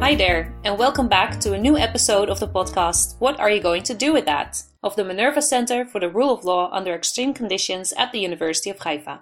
[0.00, 3.60] Hi there, and welcome back to a new episode of the podcast What Are You
[3.60, 4.62] Going to Do with That?
[4.82, 8.70] of the Minerva Center for the Rule of Law under Extreme Conditions at the University
[8.70, 9.20] of Haifa.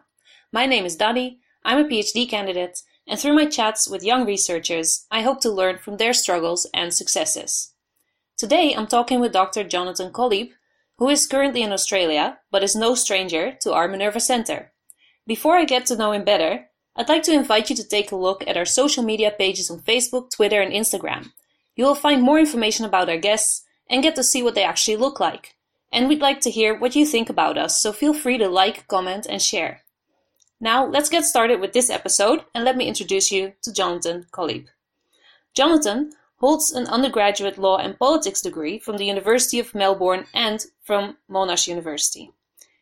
[0.52, 2.78] My name is Dani, I'm a PhD candidate,
[3.08, 6.94] and through my chats with young researchers, I hope to learn from their struggles and
[6.94, 7.74] successes.
[8.36, 9.64] Today I'm talking with Dr.
[9.64, 10.50] Jonathan Kolieb,
[10.98, 14.72] who is currently in Australia but is no stranger to our Minerva Center.
[15.26, 16.67] Before I get to know him better,
[16.98, 19.78] I'd like to invite you to take a look at our social media pages on
[19.78, 21.30] Facebook, Twitter, and Instagram.
[21.76, 24.96] You will find more information about our guests and get to see what they actually
[24.96, 25.54] look like.
[25.92, 28.88] And we'd like to hear what you think about us, so feel free to like,
[28.88, 29.82] comment, and share.
[30.60, 34.66] Now, let's get started with this episode, and let me introduce you to Jonathan Kolieb.
[35.54, 41.16] Jonathan holds an undergraduate law and politics degree from the University of Melbourne and from
[41.30, 42.32] Monash University.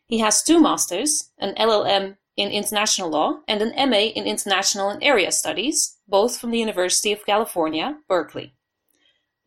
[0.07, 5.03] He has two masters, an LLM in International Law and an MA in International and
[5.03, 8.53] Area Studies, both from the University of California, Berkeley.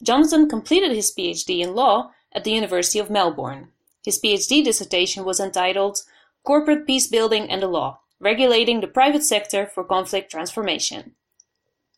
[0.03, 3.69] Jonathan completed his PhD in law at the University of Melbourne.
[4.05, 6.03] His PhD dissertation was entitled
[6.45, 11.15] Corporate Peace Building and the Law Regulating the Private Sector for Conflict Transformation.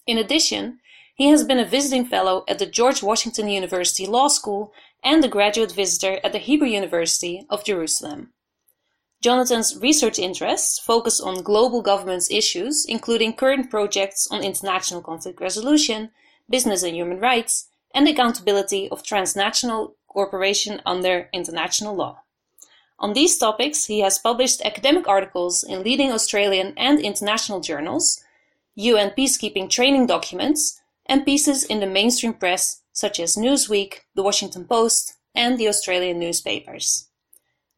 [0.07, 0.79] In addition,
[1.15, 5.29] he has been a visiting fellow at the George Washington University Law School and a
[5.29, 8.33] graduate visitor at the Hebrew University of Jerusalem.
[9.23, 16.11] Jonathan's research interests focus on global governance issues, including current projects on international conflict resolution,
[16.51, 22.19] business and human rights, and accountability of transnational corporation under international law.
[22.99, 28.25] On these topics, he has published academic articles in leading Australian and international journals,
[28.75, 34.65] UN peacekeeping training documents, and pieces in the mainstream press such as Newsweek, The Washington
[34.65, 37.09] Post, and the Australian newspapers.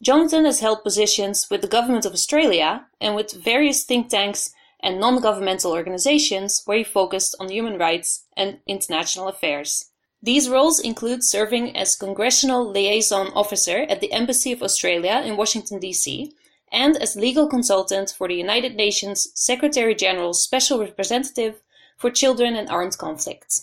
[0.05, 4.51] Jonathan has held positions with the Government of Australia and with various think tanks
[4.83, 9.87] and non-governmental organizations where he focused on human rights and international affairs.
[10.23, 15.81] These roles include serving as Congressional Liaison Officer at the Embassy of Australia in Washington,
[15.81, 16.33] D.C.,
[16.71, 21.63] and as legal consultant for the United Nations Secretary General's Special Representative
[21.97, 23.61] for Children and Armed Conflict.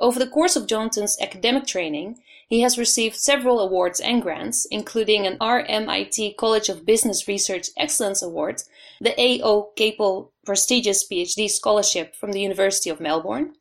[0.00, 2.18] Over the course of Jonathan's academic training,
[2.48, 8.22] he has received several awards and grants, including an RMIT College of Business Research Excellence
[8.22, 8.62] Award,
[9.00, 9.72] the A.O.
[9.74, 13.54] Capel prestigious PhD scholarship from the University of Melbourne,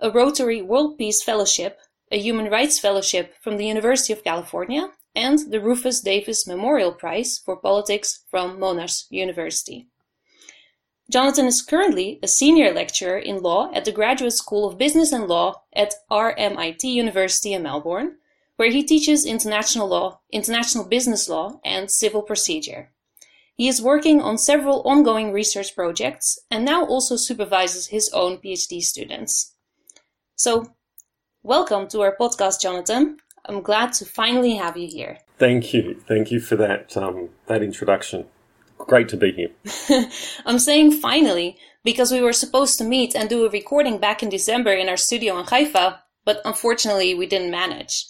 [0.00, 1.78] a Rotary World Peace Fellowship,
[2.10, 7.38] a Human Rights Fellowship from the University of California, and the Rufus Davis Memorial Prize
[7.44, 9.86] for Politics from Monash University.
[11.10, 15.26] Jonathan is currently a senior lecturer in law at the Graduate School of Business and
[15.26, 18.16] Law at RMIT University in Melbourne,
[18.60, 22.90] where he teaches international law, international business law, and civil procedure.
[23.54, 28.82] He is working on several ongoing research projects and now also supervises his own PhD
[28.82, 29.54] students.
[30.36, 30.74] So,
[31.42, 33.16] welcome to our podcast, Jonathan.
[33.46, 35.20] I'm glad to finally have you here.
[35.38, 35.98] Thank you.
[36.06, 38.26] Thank you for that um, that introduction.
[38.76, 40.06] Great to be here.
[40.44, 44.28] I'm saying finally because we were supposed to meet and do a recording back in
[44.28, 48.04] December in our studio in Haifa, but unfortunately we didn't manage.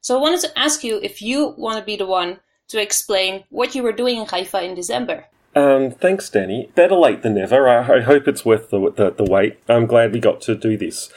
[0.00, 3.44] So I wanted to ask you if you want to be the one to explain
[3.50, 5.26] what you were doing in Haifa in December.
[5.54, 6.70] Um, thanks, Danny.
[6.74, 7.68] Better late than never.
[7.68, 9.58] I, I hope it's worth the, the, the, wait.
[9.68, 11.10] I'm glad we got to do this.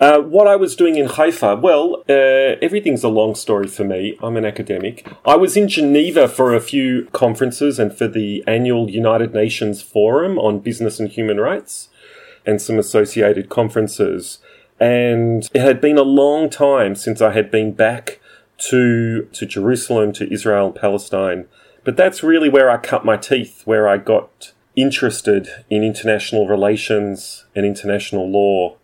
[0.00, 4.16] Uh, what I was doing in Haifa, well, uh, everything's a long story for me.
[4.22, 5.06] I'm an academic.
[5.26, 10.38] I was in Geneva for a few conferences and for the annual United Nations Forum
[10.38, 11.90] on Business and Human Rights
[12.46, 14.38] and some associated conferences.
[14.78, 18.20] And it had been a long time since I had been back
[18.68, 21.46] to to Jerusalem, to Israel and Palestine.
[21.84, 27.46] But that's really where I cut my teeth, where I got interested in international relations
[27.54, 28.76] and international law.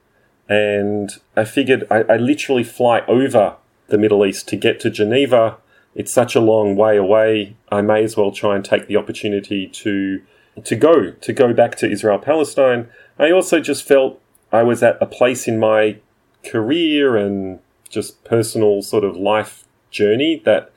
[0.48, 3.56] And I figured I, I literally fly over
[3.88, 5.58] the Middle East to get to Geneva.
[5.94, 7.56] It's such a long way away.
[7.70, 10.22] I may as well try and take the opportunity to
[10.64, 12.88] to go to go back to Israel Palestine.
[13.18, 14.20] I also just felt
[14.52, 15.98] I was at a place in my
[16.44, 17.58] career and
[17.88, 19.65] just personal sort of life
[19.96, 20.70] journey that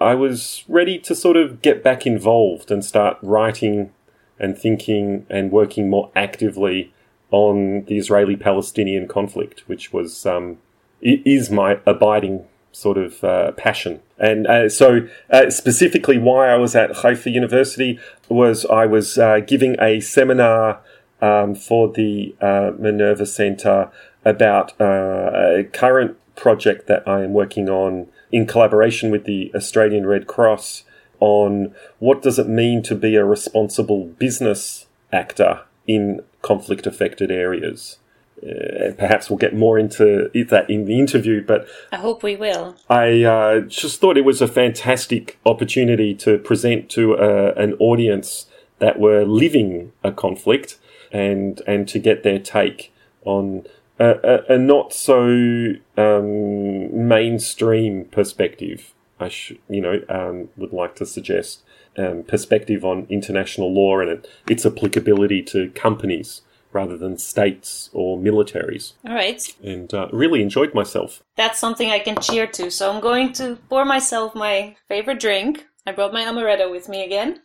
[0.00, 3.92] I was ready to sort of get back involved and start writing
[4.38, 6.92] and thinking and working more actively
[7.30, 10.58] on the Israeli Palestinian conflict, which was um,
[11.00, 14.00] is my abiding sort of uh, passion.
[14.18, 17.98] And uh, so, uh, specifically, why I was at Haifa University
[18.28, 20.80] was I was uh, giving a seminar
[21.20, 23.90] um, for the uh, Minerva Center
[24.24, 30.08] about uh, a current project that I am working on in collaboration with the Australian
[30.08, 30.82] Red Cross
[31.20, 37.98] on what does it mean to be a responsible business actor in conflict affected areas.
[38.42, 42.74] uh, perhaps we'll get more into that in the interview, but I hope we will.
[42.90, 48.46] I uh, just thought it was a fantastic opportunity to present to uh, an audience
[48.80, 50.76] that were living a conflict
[51.12, 52.92] and and to get their take
[53.24, 53.64] on
[53.98, 58.94] a, a, a not so um, mainstream perspective.
[59.20, 61.62] I should, you know, um, would like to suggest
[61.96, 66.42] um, perspective on international law and its applicability to companies
[66.72, 68.94] rather than states or militaries.
[69.06, 69.40] All right.
[69.62, 71.22] And uh, really enjoyed myself.
[71.36, 72.70] That's something I can cheer to.
[72.70, 75.64] So I'm going to pour myself my favorite drink.
[75.86, 77.40] I brought my amaretto with me again.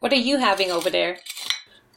[0.00, 1.18] What are you having over there?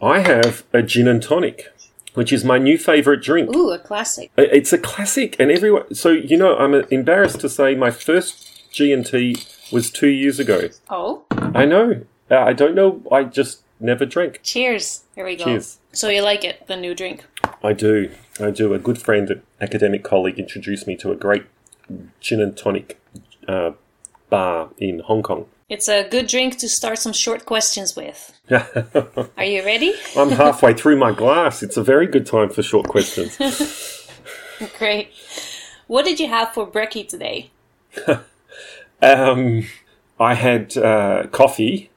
[0.02, 1.74] I have a gin and tonic,
[2.18, 3.56] which is my new favorite drink.
[3.56, 4.32] Ooh, a classic.
[4.38, 5.94] It's a classic, and everyone.
[5.94, 9.36] So you know, I'm embarrassed to say my first G and T
[9.72, 10.70] was two years ago.
[10.90, 11.26] Oh.
[11.30, 12.02] I know.
[12.32, 13.04] Uh, I don't know.
[13.12, 14.40] I just never drank.
[14.42, 15.04] Cheers.
[15.14, 15.44] Here we go.
[15.44, 15.78] Cheers.
[15.92, 17.24] So you like it, the new drink?
[17.64, 18.10] I do.
[18.40, 18.74] I do.
[18.74, 21.46] A good friend, an academic colleague, introduced me to a great
[22.20, 23.00] gin and tonic
[23.48, 23.74] uh,
[24.32, 25.46] bar in Hong Kong.
[25.70, 28.40] It's a good drink to start some short questions with.
[29.38, 29.94] Are you ready?
[30.16, 31.62] I'm halfway through my glass.
[31.62, 33.38] It's a very good time for short questions.
[34.78, 35.12] Great.
[35.88, 37.52] What did you have for brekkie today?
[39.02, 39.66] um,
[40.18, 41.90] I had uh, coffee,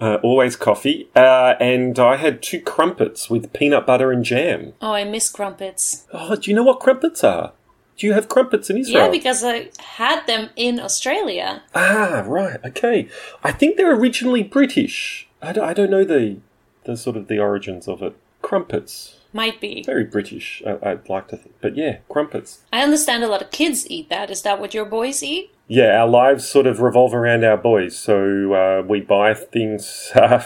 [0.00, 4.74] uh, always coffee, uh, and I had two crumpets with peanut butter and jam.
[4.80, 6.06] Oh, I miss crumpets.
[6.12, 7.54] Oh, do you know what crumpets are?
[7.96, 9.04] Do you have crumpets in Israel?
[9.04, 11.62] Yeah, because I had them in Australia.
[11.74, 12.60] Ah, right.
[12.64, 13.08] Okay.
[13.42, 15.28] I think they're originally British.
[15.40, 16.38] I don't, I don't know the
[16.84, 18.16] the sort of the origins of it.
[18.42, 19.16] Crumpets.
[19.32, 19.82] Might be.
[19.82, 21.56] Very British, I, I'd like to think.
[21.60, 22.60] But yeah, crumpets.
[22.72, 24.30] I understand a lot of kids eat that.
[24.30, 25.52] Is that what your boys eat?
[25.68, 27.98] Yeah, our lives sort of revolve around our boys.
[27.98, 30.42] So uh, we buy things, uh,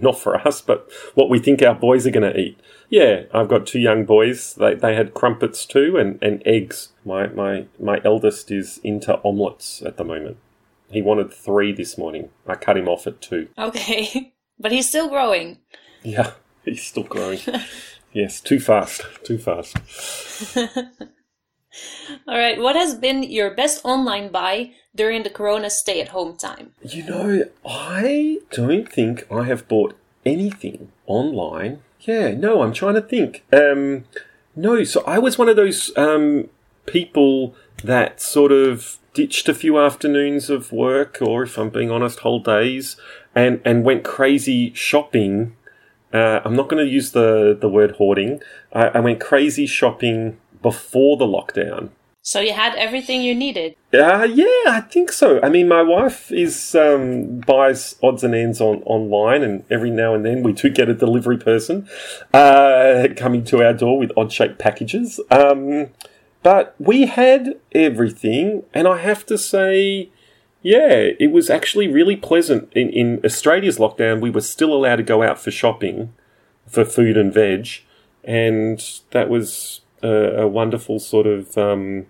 [0.00, 2.58] not for us, but what we think our boys are going to eat.
[2.90, 4.54] Yeah, I've got two young boys.
[4.54, 6.88] They, they had crumpets too and, and eggs.
[7.04, 10.38] My, my, my eldest is into omelettes at the moment.
[10.90, 12.30] He wanted three this morning.
[12.48, 13.48] I cut him off at two.
[13.56, 14.34] Okay.
[14.58, 15.58] but he's still growing.
[16.02, 16.32] Yeah,
[16.64, 17.38] he's still growing.
[18.12, 19.06] yes, too fast.
[19.22, 19.76] Too fast.
[22.26, 22.58] All right.
[22.58, 26.72] What has been your best online buy during the Corona stay at home time?
[26.82, 29.96] You know, I don't think I have bought
[30.26, 31.82] anything online.
[32.00, 33.44] Yeah, no, I'm trying to think.
[33.52, 34.04] Um,
[34.56, 36.48] no, so I was one of those um,
[36.86, 37.54] people
[37.84, 42.40] that sort of ditched a few afternoons of work, or if I'm being honest, whole
[42.40, 42.96] days,
[43.34, 45.56] and, and went crazy shopping.
[46.12, 48.40] Uh, I'm not going to use the, the word hoarding.
[48.72, 51.90] I, I went crazy shopping before the lockdown.
[52.30, 53.74] So you had everything you needed.
[53.92, 55.40] Uh, yeah, I think so.
[55.42, 60.14] I mean, my wife is um, buys odds and ends on online, and every now
[60.14, 61.88] and then we do get a delivery person
[62.32, 65.18] uh, coming to our door with odd shaped packages.
[65.28, 65.88] Um,
[66.44, 70.10] but we had everything, and I have to say,
[70.62, 72.72] yeah, it was actually really pleasant.
[72.74, 76.14] In, in Australia's lockdown, we were still allowed to go out for shopping
[76.68, 77.66] for food and veg,
[78.22, 82.06] and that was a, a wonderful sort of um,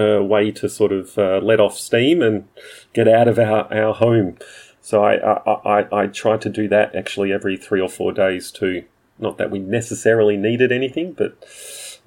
[0.00, 2.48] uh, way to sort of uh, let off steam and
[2.92, 4.38] get out of our, our home.
[4.80, 8.50] So I, I, I, I try to do that actually every three or four days
[8.50, 8.84] too.
[9.18, 11.36] Not that we necessarily needed anything, but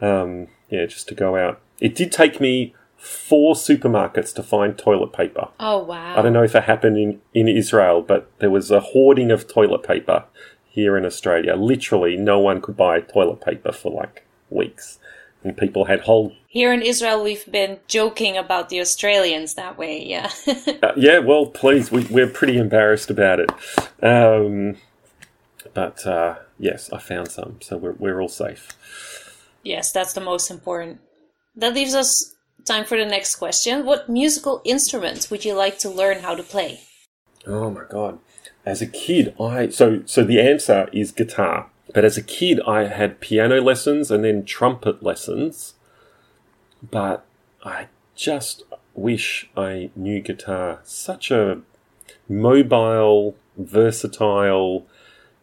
[0.01, 1.61] um, yeah, just to go out.
[1.79, 5.49] It did take me four supermarkets to find toilet paper.
[5.59, 6.17] Oh, wow.
[6.17, 9.47] I don't know if it happened in, in Israel, but there was a hoarding of
[9.47, 10.23] toilet paper
[10.69, 11.55] here in Australia.
[11.55, 14.99] Literally, no one could buy toilet paper for like weeks.
[15.43, 16.33] And people had whole.
[16.53, 20.29] Here in Israel, we've been joking about the Australians that way, yeah.
[20.83, 23.51] uh, yeah, well, please, we, we're pretty embarrassed about it.
[24.03, 24.77] Um,
[25.73, 28.69] but uh, yes, I found some, so we're, we're all safe.
[29.63, 31.01] Yes, that's the most important.
[31.55, 33.83] That leaves us time for the next question.
[33.83, 36.81] What musical instruments would you like to learn how to play?
[37.47, 38.19] Oh my god.
[38.63, 41.71] As a kid, I so so the answer is guitar.
[41.95, 45.73] But as a kid, I had piano lessons and then trumpet lessons.
[46.89, 47.25] But
[47.63, 48.63] I just
[48.93, 50.79] wish I knew guitar.
[50.83, 51.61] Such a
[52.27, 54.85] mobile, versatile,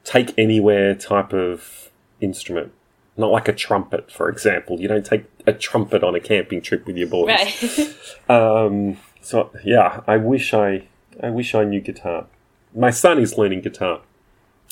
[0.05, 2.73] take anywhere type of instrument.
[3.17, 4.81] Not like a trumpet, for example.
[4.81, 7.29] You don't take a trumpet on a camping trip with your boys.
[7.29, 7.95] Right.
[8.29, 10.87] um, so yeah, I wish I,
[11.23, 12.27] I wish I knew guitar.
[12.75, 14.01] My son is learning guitar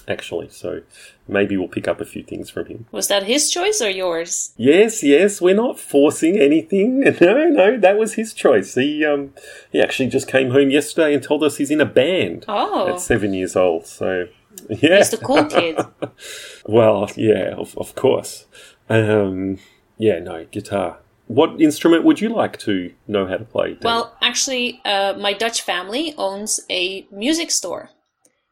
[0.09, 0.49] actually.
[0.51, 0.83] So
[1.27, 2.87] maybe we'll pick up a few things from him.
[2.93, 4.53] Was that his choice or yours?
[4.57, 7.05] Yes, yes, we're not forcing anything.
[7.21, 8.75] No, no, that was his choice.
[8.75, 9.33] He um
[9.71, 13.01] he actually just came home yesterday and told us he's in a band Oh, at
[13.01, 13.87] seven years old.
[13.87, 14.29] So
[14.71, 15.79] yeah, he's the cool kid.
[16.67, 18.47] well, yeah, of, of course.
[18.89, 19.59] Um,
[19.99, 20.99] yeah, no guitar.
[21.27, 23.71] What instrument would you like to know how to play?
[23.75, 23.81] Dan?
[23.85, 27.91] Well, actually, uh, my Dutch family owns a music store.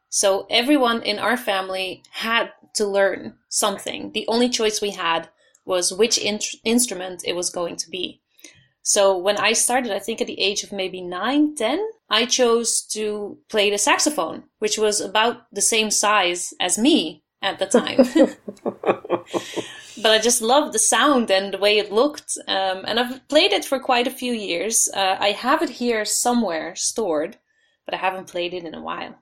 [0.08, 4.12] So everyone in our family had to learn something.
[4.12, 5.28] The only choice we had
[5.64, 8.20] was which in- instrument it was going to be.
[8.82, 12.82] So when I started, I think at the age of maybe nine, ten, I chose
[12.92, 17.96] to play the saxophone, which was about the same size as me at the time.
[20.02, 22.38] but I just loved the sound and the way it looked.
[22.46, 24.88] Um, and I've played it for quite a few years.
[24.94, 27.38] Uh, I have it here somewhere stored,
[27.86, 29.16] but I haven't played it in a while.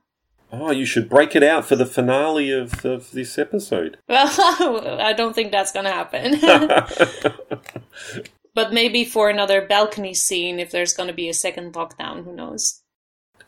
[0.51, 3.97] Oh, you should break it out for the finale of, of this episode.
[4.07, 4.27] Well,
[5.01, 6.39] I don't think that's going to happen.
[8.53, 12.33] but maybe for another balcony scene, if there's going to be a second lockdown, who
[12.33, 12.81] knows?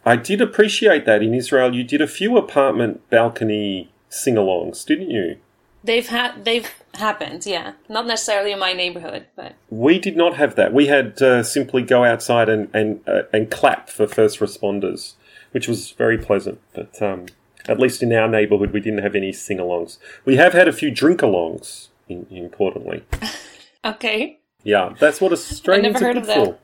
[0.06, 1.76] I did appreciate that in Israel.
[1.76, 5.38] You did a few apartment balcony sing-alongs, didn't you?
[5.84, 7.74] They've had they've happened, yeah.
[7.88, 10.74] Not necessarily in my neighborhood, but We did not have that.
[10.74, 15.14] We had uh, simply go outside and and uh, and clap for first responders,
[15.58, 16.62] which was very pleasant.
[16.76, 17.26] But um,
[17.68, 19.98] at least in our neighbourhood, we didn't have any sing-alongs.
[20.24, 21.88] We have had a few drink-alongs.
[22.08, 23.04] In, importantly,
[23.84, 24.40] okay.
[24.64, 26.46] yeah, that's what Australians never are heard good of that.
[26.46, 26.58] for.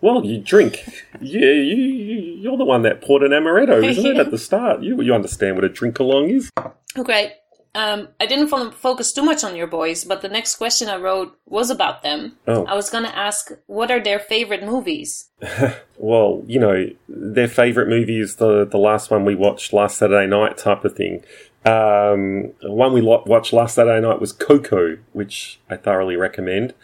[0.00, 0.82] Well, you drink.
[1.20, 4.16] Yeah, you, you you're the one that poured an amaretto, isn't it?
[4.16, 6.50] At the start, you you understand what a drink-along is.
[6.96, 7.34] Okay.
[7.74, 10.96] Um, I didn't fo- focus too much on your boys, but the next question I
[10.96, 12.36] wrote was about them.
[12.46, 12.64] Oh.
[12.66, 15.30] I was going to ask, what are their favorite movies?
[15.96, 20.26] well, you know, their favourite movie is the the last one we watched last Saturday
[20.26, 21.24] night, type of thing.
[21.64, 26.74] Um, one we lo- watched last Saturday night was Coco, which I thoroughly recommend.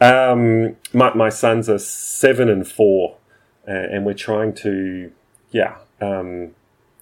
[0.00, 3.18] Um, my my sons are seven and four,
[3.68, 5.12] uh, and we're trying to,
[5.52, 6.56] yeah, um,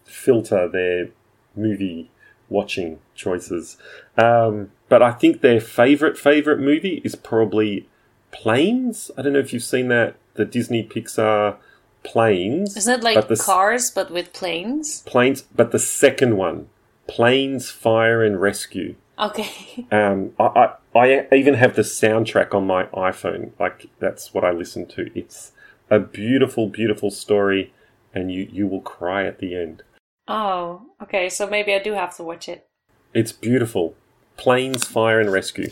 [0.05, 1.09] filter their
[1.57, 2.11] movie
[2.53, 3.77] watching choices.
[4.17, 7.89] Um, but I think their favourite favourite movie is probably
[8.31, 9.11] Planes.
[9.17, 11.57] I don't know if you've seen that, the Disney Pixar
[12.03, 12.77] Planes.
[12.77, 15.03] Isn't it like but the cars, but with planes?
[15.03, 16.69] Planes, but the second one,
[17.07, 18.97] Planes, Fire and Rescue.
[19.19, 19.87] Okay.
[19.93, 23.51] Um, I, I, I even have the soundtrack on my iPhone.
[23.61, 25.11] Like that's what I listen to.
[25.15, 25.53] It's
[25.91, 27.73] a beautiful, beautiful story,
[28.15, 29.83] and you you will cry at the end.
[30.29, 31.29] Oh, okay.
[31.29, 32.67] So maybe I do have to watch it.
[33.15, 33.95] It's beautiful.
[34.37, 35.71] Planes, Fire and Rescue.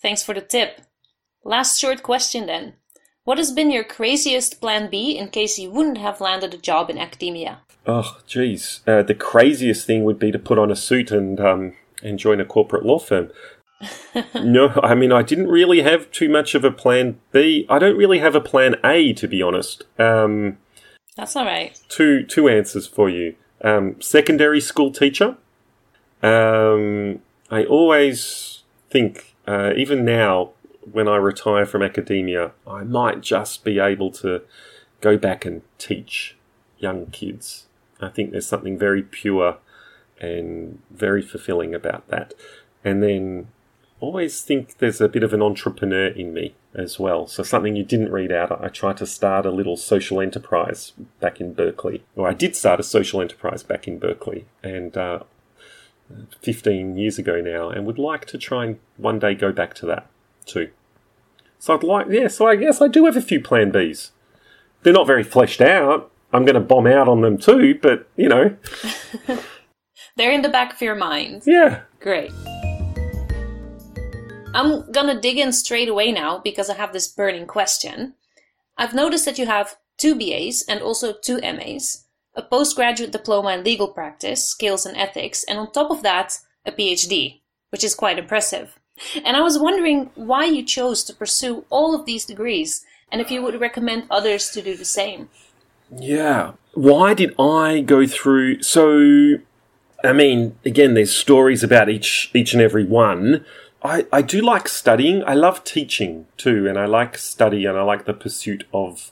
[0.00, 0.82] Thanks for the tip.
[1.44, 2.74] Last short question then.
[3.24, 6.90] What has been your craziest plan B in case you wouldn't have landed a job
[6.90, 7.60] in academia?
[7.86, 8.80] Oh, geez.
[8.86, 12.40] Uh, the craziest thing would be to put on a suit and um, and join
[12.40, 13.30] a corporate law firm.
[14.34, 17.66] no, I mean, I didn't really have too much of a plan B.
[17.68, 19.84] I don't really have a plan A, to be honest.
[19.98, 20.58] Um,
[21.16, 21.78] That's all right.
[21.88, 23.36] two two answers for you.
[23.62, 25.36] Um, secondary school teacher.
[26.22, 30.50] Um, I always think, uh, even now,
[30.90, 34.42] when I retire from academia, I might just be able to
[35.00, 36.36] go back and teach
[36.78, 37.66] young kids.
[38.00, 39.58] I think there's something very pure
[40.20, 42.34] and very fulfilling about that.
[42.84, 43.48] And then
[44.02, 47.26] always think there's a bit of an entrepreneur in me as well.
[47.26, 51.40] So something you didn't read out, I tried to start a little social enterprise back
[51.40, 52.04] in Berkeley.
[52.16, 55.20] Or I did start a social enterprise back in Berkeley and uh,
[56.40, 59.86] 15 years ago now and would like to try and one day go back to
[59.86, 60.08] that
[60.46, 60.70] too.
[61.58, 64.10] So I'd like, yeah, so I guess I do have a few plan Bs.
[64.82, 66.10] They're not very fleshed out.
[66.32, 68.56] I'm going to bomb out on them too, but you know,
[70.16, 71.42] They're in the back of your mind.
[71.46, 71.82] yeah.
[72.00, 72.32] Great.
[74.54, 78.14] I'm gonna dig in straight away now because I have this burning question.
[78.76, 82.04] I've noticed that you have two BAs and also two MAs,
[82.34, 86.72] a postgraduate diploma in legal practice, skills and ethics, and on top of that, a
[86.72, 87.40] PhD,
[87.70, 88.78] which is quite impressive.
[89.24, 93.30] And I was wondering why you chose to pursue all of these degrees and if
[93.30, 95.28] you would recommend others to do the same.
[95.90, 96.52] Yeah.
[96.74, 99.38] Why did I go through so
[100.04, 103.44] I mean, again, there's stories about each each and every one.
[103.84, 105.24] I, I do like studying.
[105.24, 109.10] I love teaching too, and I like study and I like the pursuit of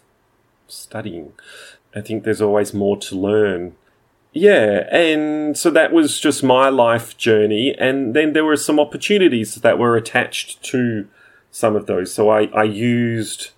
[0.68, 1.32] studying.
[1.94, 3.74] I think there's always more to learn.
[4.32, 9.56] Yeah, and so that was just my life journey, and then there were some opportunities
[9.56, 11.08] that were attached to
[11.50, 12.14] some of those.
[12.14, 13.50] So I, I used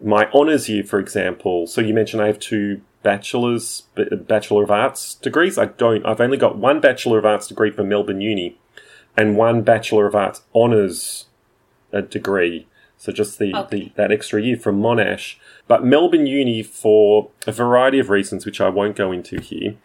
[0.00, 1.66] my honours year, for example.
[1.66, 5.58] So you mentioned I have two bachelor's bachelor of arts degrees.
[5.58, 6.06] I don't.
[6.06, 8.56] I've only got one bachelor of arts degree from Melbourne Uni,
[9.16, 11.26] and one bachelor of arts honours
[11.92, 12.66] a degree.
[12.96, 13.76] So just the, okay.
[13.76, 15.36] the that extra year from Monash.
[15.66, 19.76] But Melbourne Uni, for a variety of reasons, which I won't go into here,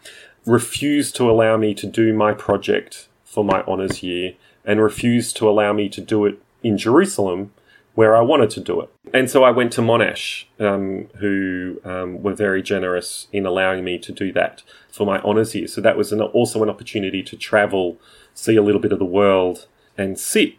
[0.44, 5.48] refused to allow me to do my project for my honours year, and refused to
[5.48, 7.52] allow me to do it in Jerusalem
[7.96, 8.90] where I wanted to do it.
[9.12, 13.98] And so I went to Monash, um, who um, were very generous in allowing me
[13.98, 15.66] to do that for my honours year.
[15.66, 17.96] So that was an, also an opportunity to travel,
[18.34, 20.56] see a little bit of the world, and sit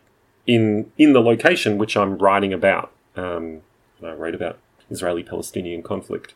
[0.48, 2.92] in in the location which I'm writing about.
[3.16, 3.62] Um,
[4.04, 4.58] I wrote about
[4.90, 6.34] Israeli-Palestinian conflict.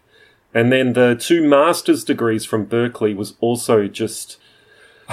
[0.54, 4.38] And then the two master's degrees from Berkeley was also just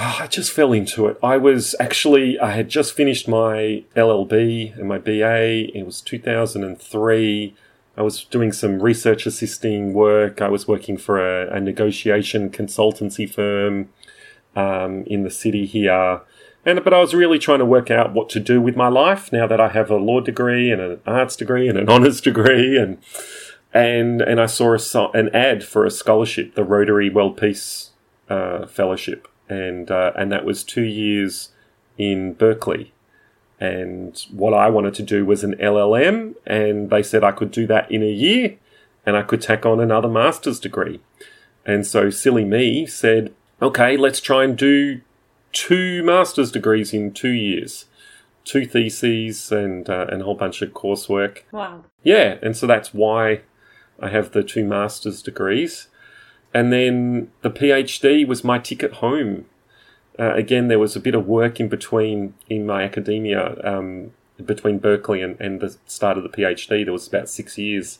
[0.01, 1.17] I just fell into it.
[1.21, 5.77] I was actually, I had just finished my LLB and my BA.
[5.77, 7.55] It was 2003.
[7.97, 10.41] I was doing some research assisting work.
[10.41, 13.89] I was working for a, a negotiation consultancy firm
[14.55, 16.21] um, in the city here.
[16.65, 19.33] And, but I was really trying to work out what to do with my life
[19.33, 22.77] now that I have a law degree and an arts degree and an honours degree.
[22.77, 22.99] And,
[23.73, 27.89] and, and I saw a, an ad for a scholarship, the Rotary World Peace
[28.29, 31.49] uh, Fellowship and uh, and that was two years
[31.97, 32.93] in Berkeley.
[33.59, 37.67] And what I wanted to do was an LLM, and they said I could do
[37.67, 38.55] that in a year,
[39.05, 41.01] and I could tack on another master's degree.
[41.65, 45.01] And so silly me said, okay, let's try and do
[45.51, 47.85] two master's degrees in two years,
[48.45, 51.39] two theses, and uh, and a whole bunch of coursework.
[51.51, 51.83] Wow.
[52.01, 53.41] Yeah, and so that's why
[53.99, 55.87] I have the two master's degrees.
[56.53, 59.45] And then the PhD was my ticket home.
[60.17, 64.11] Uh, again, there was a bit of work in between in my academia, um,
[64.43, 66.83] between Berkeley and, and the start of the PhD.
[66.83, 67.99] There was about six years,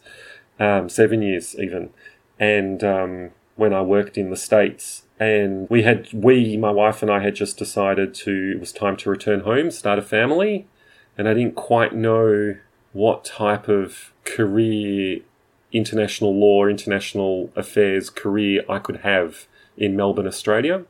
[0.60, 1.92] um, seven years even.
[2.40, 7.12] And um, when I worked in the States, and we had, we, my wife and
[7.12, 10.66] I had just decided to, it was time to return home, start a family.
[11.18, 12.56] And I didn't quite know
[12.94, 15.20] what type of career
[15.72, 19.48] international law, international affairs career I could have
[19.78, 20.86] in Melbourne, Australia.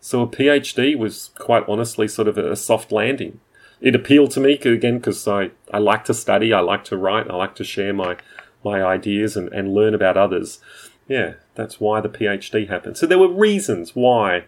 [0.00, 3.40] So a PhD was quite honestly sort of a soft landing.
[3.80, 7.30] It appealed to me again because I, I like to study, I like to write,
[7.30, 8.16] I like to share my
[8.64, 10.60] my ideas and, and learn about others.
[11.06, 12.96] Yeah, that's why the PhD happened.
[12.96, 14.44] So there were reasons why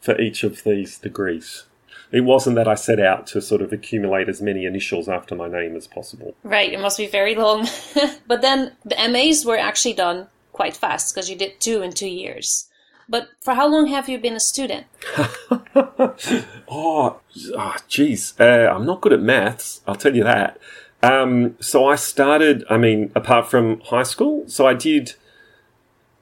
[0.00, 1.64] for each of these degrees
[2.12, 5.48] it wasn't that I set out to sort of accumulate as many initials after my
[5.48, 6.34] name as possible.
[6.42, 7.68] Right, it must be very long.
[8.26, 12.08] but then the MAs were actually done quite fast because you did two in two
[12.08, 12.68] years.
[13.08, 14.86] But for how long have you been a student?
[16.68, 17.20] oh,
[17.56, 18.34] oh, geez.
[18.38, 20.58] Uh, I'm not good at maths, I'll tell you that.
[21.02, 25.14] Um, so I started, I mean, apart from high school, so I did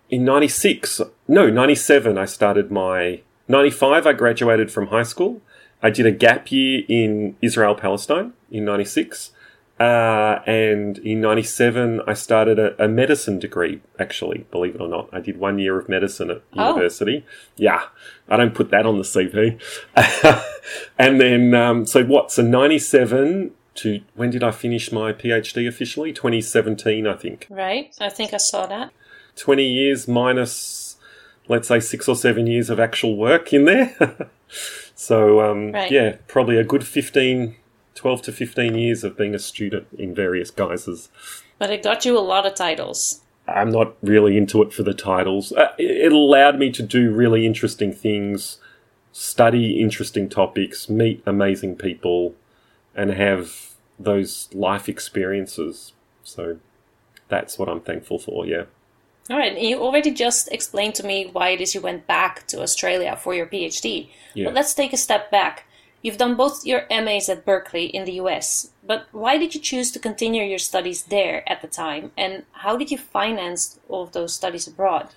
[0.09, 5.43] in 96, no, 97, I started my, 95, I graduated from high school.
[5.83, 9.33] I did a gap year in Israel Palestine in 96.
[9.79, 15.09] Uh, and in 97, I started a, a, medicine degree, actually, believe it or not.
[15.13, 16.71] I did one year of medicine at oh.
[16.71, 17.25] university.
[17.57, 17.85] Yeah,
[18.29, 19.61] I don't put that on the CV.
[20.99, 22.33] and then, um, so what?
[22.33, 26.13] So 97 to when did I finish my PhD officially?
[26.13, 27.47] 2017, I think.
[27.49, 27.95] Right.
[28.01, 28.93] I think I saw that.
[29.37, 30.97] 20 years minus,
[31.47, 33.95] let's say, six or seven years of actual work in there.
[35.01, 35.93] So, um, right.
[35.93, 37.55] yeah, probably a good 15,
[37.95, 41.09] 12 to 15 years of being a student in various guises.
[41.57, 43.21] But it got you a lot of titles.
[43.47, 45.53] I'm not really into it for the titles.
[45.53, 48.59] Uh, it allowed me to do really interesting things,
[49.13, 52.35] study interesting topics, meet amazing people,
[52.93, 55.93] and have those life experiences.
[56.25, 56.59] So
[57.29, 58.65] that's what I'm thankful for, yeah.
[59.31, 62.63] All right, you already just explained to me why it is you went back to
[62.63, 64.09] Australia for your PhD.
[64.35, 64.47] Yeah.
[64.47, 65.65] But let's take a step back.
[66.01, 69.91] You've done both your MAs at Berkeley in the US, but why did you choose
[69.91, 72.13] to continue your studies there at the time?
[72.17, 75.09] And how did you finance all of those studies abroad?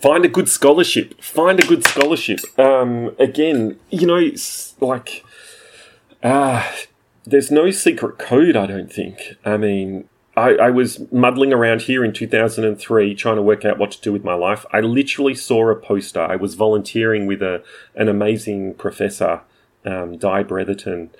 [0.00, 1.22] Find a good scholarship.
[1.22, 2.40] Find a good scholarship.
[2.58, 4.30] Um, again, you know,
[4.80, 5.24] like,
[6.22, 6.66] uh,
[7.24, 9.36] there's no secret code, I don't think.
[9.44, 13.90] I mean, I, I, was muddling around here in 2003 trying to work out what
[13.90, 14.64] to do with my life.
[14.72, 16.22] I literally saw a poster.
[16.22, 17.62] I was volunteering with a
[17.94, 19.42] an amazing professor,
[19.84, 21.10] um, Di Bretherton,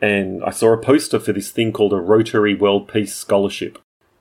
[0.00, 3.78] and I saw a poster for this thing called a Rotary World Peace Scholarship.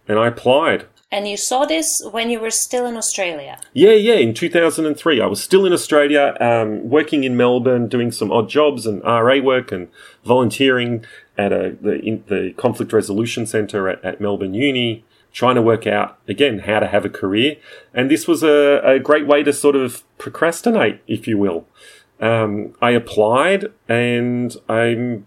[0.07, 0.85] And I applied.
[1.11, 3.59] And you saw this when you were still in Australia?
[3.73, 5.19] Yeah, yeah, in 2003.
[5.19, 9.39] I was still in Australia, um, working in Melbourne, doing some odd jobs and RA
[9.39, 9.89] work and
[10.23, 11.03] volunteering
[11.37, 15.03] at a, the, in, the Conflict Resolution Centre at, at, Melbourne Uni.
[15.33, 17.57] trying to work out again how to have a career.
[17.93, 21.67] And this was a, a great way to sort of procrastinate, if you will.
[22.21, 25.25] Um, I applied and I'm,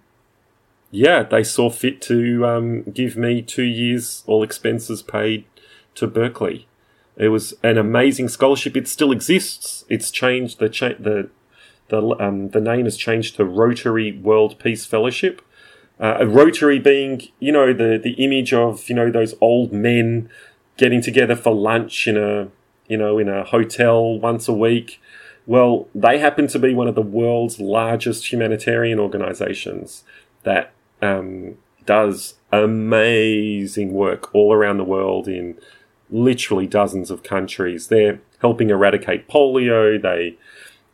[0.91, 5.45] yeah, they saw fit to um, give me two years, all expenses paid
[5.97, 6.67] to Berkeley.
[7.17, 8.77] It was an amazing scholarship.
[8.77, 9.85] It still exists.
[9.89, 11.31] It's changed the cha- the
[11.89, 15.43] the um, the name has changed to Rotary World Peace Fellowship.
[16.01, 20.29] Uh, Rotary being, you know, the the image of you know those old men
[20.77, 22.49] getting together for lunch in a
[22.89, 25.01] you know in a hotel once a week.
[25.47, 30.03] Well, they happen to be one of the world's largest humanitarian organizations
[30.43, 35.59] that um, does amazing work all around the world in
[36.15, 37.89] literally dozens of countries.
[37.89, 40.01] They're helping eradicate polio.
[40.01, 40.39] They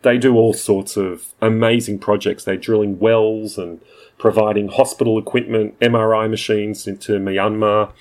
[0.03, 2.45] they do all sorts of amazing projects.
[2.45, 3.81] They're drilling wells and
[4.17, 7.93] providing hospital equipment, MRI machines into Myanmar.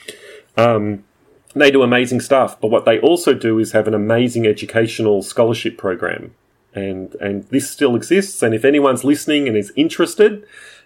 [0.56, 1.04] Um,
[1.54, 2.60] they do amazing stuff.
[2.62, 6.34] But what they also do is have an amazing educational scholarship program.
[6.74, 8.42] And, and this still exists.
[8.42, 10.46] And if anyone's listening and is interested,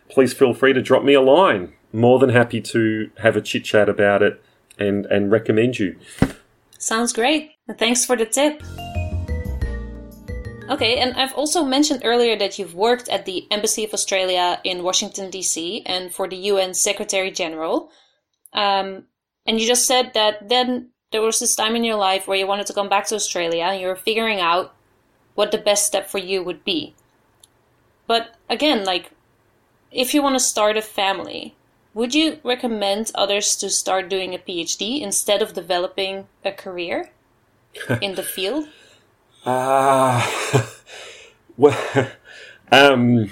[0.10, 1.74] please feel free to drop me a line.
[1.92, 4.42] More than happy to have a chit chat about it
[4.78, 5.98] and, and recommend you.
[6.78, 7.52] Sounds great.
[7.78, 8.62] Thanks for the tip.
[10.70, 14.84] Okay, and I've also mentioned earlier that you've worked at the Embassy of Australia in
[14.84, 17.92] Washington, D.C., and for the UN Secretary General.
[18.54, 19.04] Um,
[19.46, 22.48] and you just said that then there was this time in your life where you
[22.48, 24.74] wanted to come back to Australia and you were figuring out
[25.36, 26.96] what the best step for you would be.
[28.08, 29.12] But again, like,
[29.92, 31.56] if you want to start a family,
[31.94, 37.10] would you recommend others to start doing a PhD instead of developing a career
[38.02, 38.68] in the field?
[39.46, 40.66] Ah, uh,
[41.58, 42.12] well,
[42.72, 43.30] um,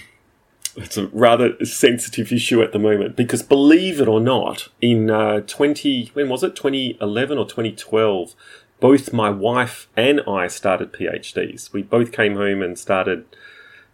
[0.76, 5.42] it's a rather sensitive issue at the moment because believe it or not, in uh,
[5.42, 6.56] 20, when was it?
[6.56, 8.36] 2011 or 2012,
[8.80, 11.74] both my wife and I started PhDs.
[11.74, 13.26] We both came home and started,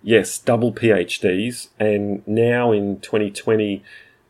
[0.03, 1.69] yes, double PhDs.
[1.79, 3.83] And now in 2020,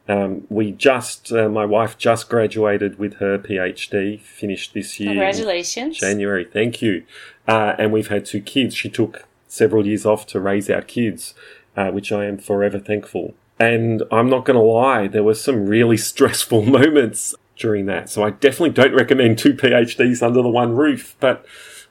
[0.08, 5.10] um, we just, uh, my wife just graduated with her PhD, finished this year.
[5.10, 6.00] Congratulations.
[6.00, 7.04] January, thank you.
[7.48, 8.76] Uh, and we've had two kids.
[8.76, 11.34] She took several years off to raise our kids,
[11.76, 13.34] uh, which I am forever thankful.
[13.60, 18.10] And I'm not going to lie, there were some really stressful moments during that.
[18.10, 21.46] So I definitely don't recommend two PhDs under the one roof, but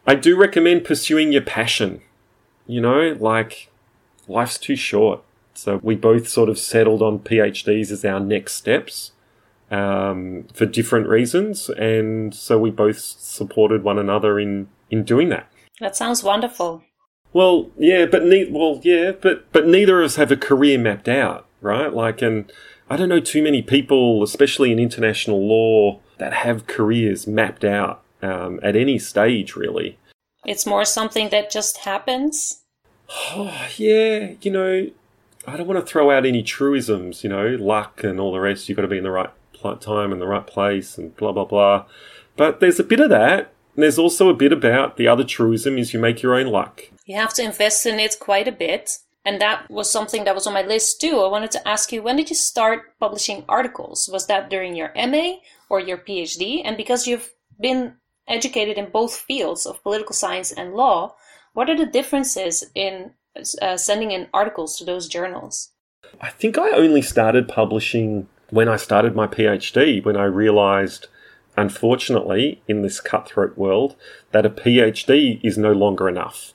[0.07, 2.00] I do recommend pursuing your passion.
[2.66, 3.70] You know, like
[4.29, 5.22] life's too short.
[5.56, 9.12] So we both sort of settled on PhDs as our next steps
[9.70, 15.50] um, for different reasons, and so we both supported one another in in doing that.
[15.80, 16.82] That sounds wonderful.
[17.32, 21.08] Well, yeah, but ne- well, yeah, but but neither of us have a career mapped
[21.08, 21.92] out, right?
[21.92, 22.50] Like, and
[22.88, 28.02] I don't know too many people, especially in international law, that have careers mapped out
[28.22, 29.98] um, at any stage, really.
[30.44, 32.62] It's more something that just happens.
[33.08, 34.90] Oh, yeah, you know,
[35.46, 38.68] I don't want to throw out any truisms, you know, luck and all the rest.
[38.68, 39.30] You've got to be in the right
[39.80, 41.87] time and the right place and blah, blah, blah.
[42.37, 43.52] But there's a bit of that.
[43.74, 46.82] And there's also a bit about the other truism is you make your own luck.
[47.04, 48.90] You have to invest in it quite a bit.
[49.24, 51.20] And that was something that was on my list too.
[51.20, 54.09] I wanted to ask you, when did you start publishing articles?
[54.11, 55.35] Was that during your MA
[55.68, 56.62] or your PhD?
[56.64, 57.94] And because you've been
[58.28, 61.16] educated in both fields of political science and law,
[61.54, 63.12] what are the differences in
[63.62, 65.72] uh, sending in articles to those journals?
[66.20, 71.09] I think I only started publishing when I started my PhD, when I realized,
[71.57, 73.96] unfortunately, in this cutthroat world,
[74.31, 76.55] that a PhD is no longer enough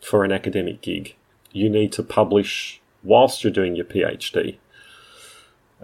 [0.00, 1.14] for an academic gig.
[1.52, 4.58] You need to publish whilst you're doing your PhD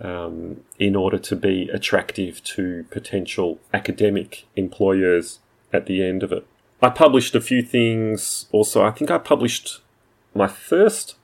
[0.01, 5.39] um, in order to be attractive to potential academic employers
[5.73, 6.47] at the end of it.
[6.83, 8.85] I published a few things also.
[8.85, 9.81] I think I published
[10.35, 11.17] my first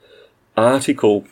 [0.57, 1.27] article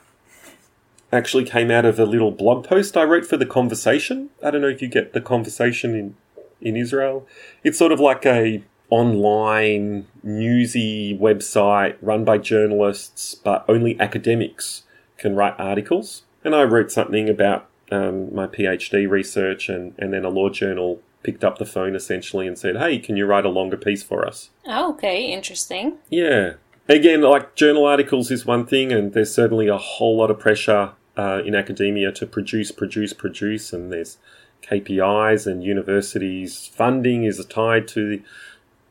[1.12, 4.30] actually came out of a little blog post I wrote for the conversation.
[4.42, 6.16] I don't know if you get the conversation in
[6.60, 7.26] in Israel.
[7.62, 14.84] It's sort of like a online newsy website run by journalists, but only academics
[15.18, 16.22] can write articles.
[16.44, 21.02] And I wrote something about um, my PhD research, and, and then a law journal
[21.22, 24.26] picked up the phone essentially and said, Hey, can you write a longer piece for
[24.26, 24.50] us?
[24.66, 25.98] Oh, okay, interesting.
[26.08, 26.54] Yeah.
[26.88, 30.92] Again, like journal articles is one thing, and there's certainly a whole lot of pressure
[31.16, 34.16] uh, in academia to produce, produce, produce, and there's
[34.62, 38.22] KPIs, and universities' funding is tied to the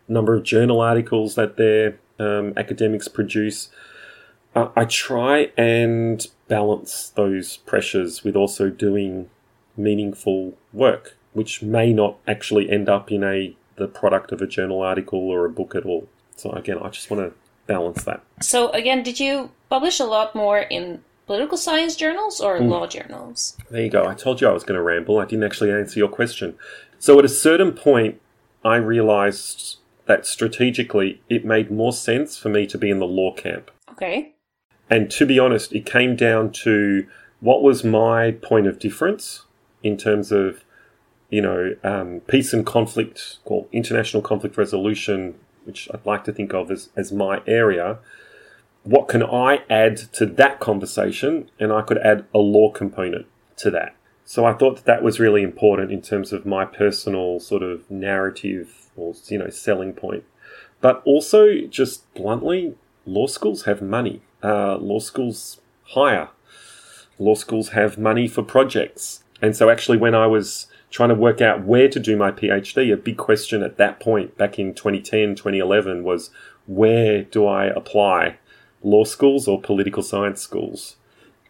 [0.07, 3.69] number of journal articles that their um, academics produce.
[4.55, 9.29] Uh, I try and balance those pressures with also doing
[9.75, 14.81] meaningful work which may not actually end up in a the product of a journal
[14.81, 16.09] article or a book at all.
[16.35, 18.23] So again, I just want to balance that.
[18.41, 22.69] So again, did you publish a lot more in political science journals or mm.
[22.69, 23.57] law journals?
[23.69, 24.07] There you go.
[24.07, 25.19] I told you I was going to ramble.
[25.19, 26.55] I didn't actually answer your question.
[26.99, 28.19] So at a certain point,
[28.63, 33.33] I realized that strategically it made more sense for me to be in the law
[33.33, 33.69] camp.
[33.91, 34.33] Okay.
[34.89, 37.05] And to be honest, it came down to
[37.39, 39.43] what was my point of difference
[39.83, 40.63] in terms of,
[41.29, 45.35] you know, um, peace and conflict or international conflict resolution,
[45.67, 47.99] which I'd like to think of as, as my area.
[48.83, 51.51] What can I add to that conversation?
[51.59, 53.27] And I could add a law component
[53.57, 53.93] to that.
[54.25, 57.89] So I thought that, that was really important in terms of my personal sort of
[57.91, 60.23] narrative or, you know, selling point.
[60.81, 62.75] But also, just bluntly,
[63.05, 64.21] law schools have money.
[64.43, 66.29] Uh, law schools hire.
[67.19, 69.23] Law schools have money for projects.
[69.41, 72.93] And so, actually, when I was trying to work out where to do my PhD,
[72.93, 76.29] a big question at that point, back in 2010, 2011, was
[76.65, 78.37] where do I apply?
[78.83, 80.97] Law schools or political science schools?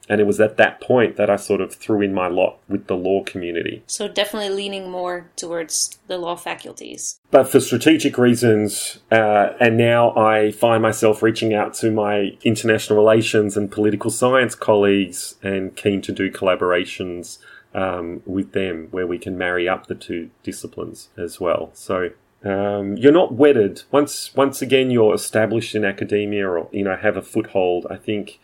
[0.10, 2.88] And it was at that point that I sort of threw in my lot with
[2.88, 3.84] the law community.
[3.88, 7.20] So, definitely leaning more towards the law faculties.
[7.30, 12.98] But for strategic reasons, uh, and now I find myself reaching out to my international
[12.98, 17.40] relations and political science colleagues and keen to do collaborations
[17.78, 21.70] um, with them where we can marry up the two disciplines as well.
[21.74, 22.10] So,
[22.44, 27.18] um, you're not wedded once once again you're established in academia or you know have
[27.18, 27.88] a foothold.
[27.90, 28.40] I think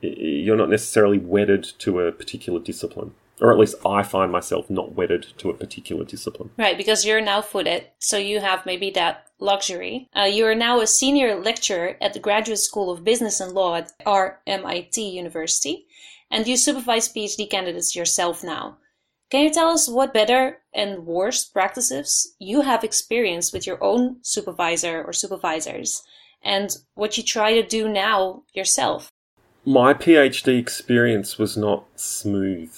[0.00, 3.12] you're not necessarily wedded to a particular discipline.
[3.40, 6.50] Or at least I find myself not wedded to a particular discipline.
[6.58, 10.10] Right, because you're now footed, so you have maybe that luxury.
[10.14, 13.76] Uh, you are now a senior lecturer at the Graduate School of Business and Law
[13.76, 15.86] at RMIT University,
[16.30, 18.78] and you supervise PhD candidates yourself now.
[19.30, 24.16] Can you tell us what better and worse practices you have experienced with your own
[24.22, 26.02] supervisor or supervisors,
[26.42, 29.10] and what you try to do now yourself?
[29.64, 32.74] my PhD experience was not smooth.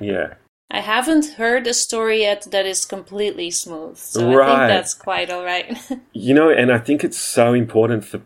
[0.00, 0.34] Yeah.
[0.70, 3.96] I haven't heard a story yet that is completely smooth.
[3.96, 4.48] So right.
[4.48, 5.76] I think that's quite all right.
[6.12, 8.22] you know, and I think it's so important for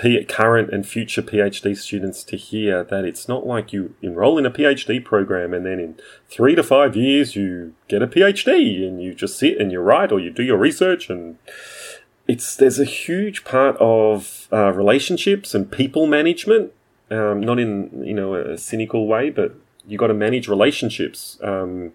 [0.00, 4.46] P- current and future PhD students to hear that it's not like you enroll in
[4.46, 9.02] a PhD program and then in three to five years you get a PhD and
[9.02, 11.38] you just sit and you write or you do your research and
[12.26, 16.72] it's there's a huge part of uh, relationships and people management
[17.10, 19.54] um, not in you know a cynical way, but
[19.86, 21.92] you got to manage relationships um,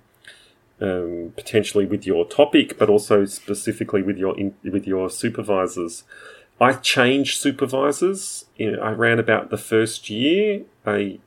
[0.81, 6.03] um, potentially with your topic, but also specifically with your in, with your supervisors.
[6.59, 8.45] I changed supervisors.
[8.57, 10.63] You know, I ran about the first year.
[10.85, 11.19] I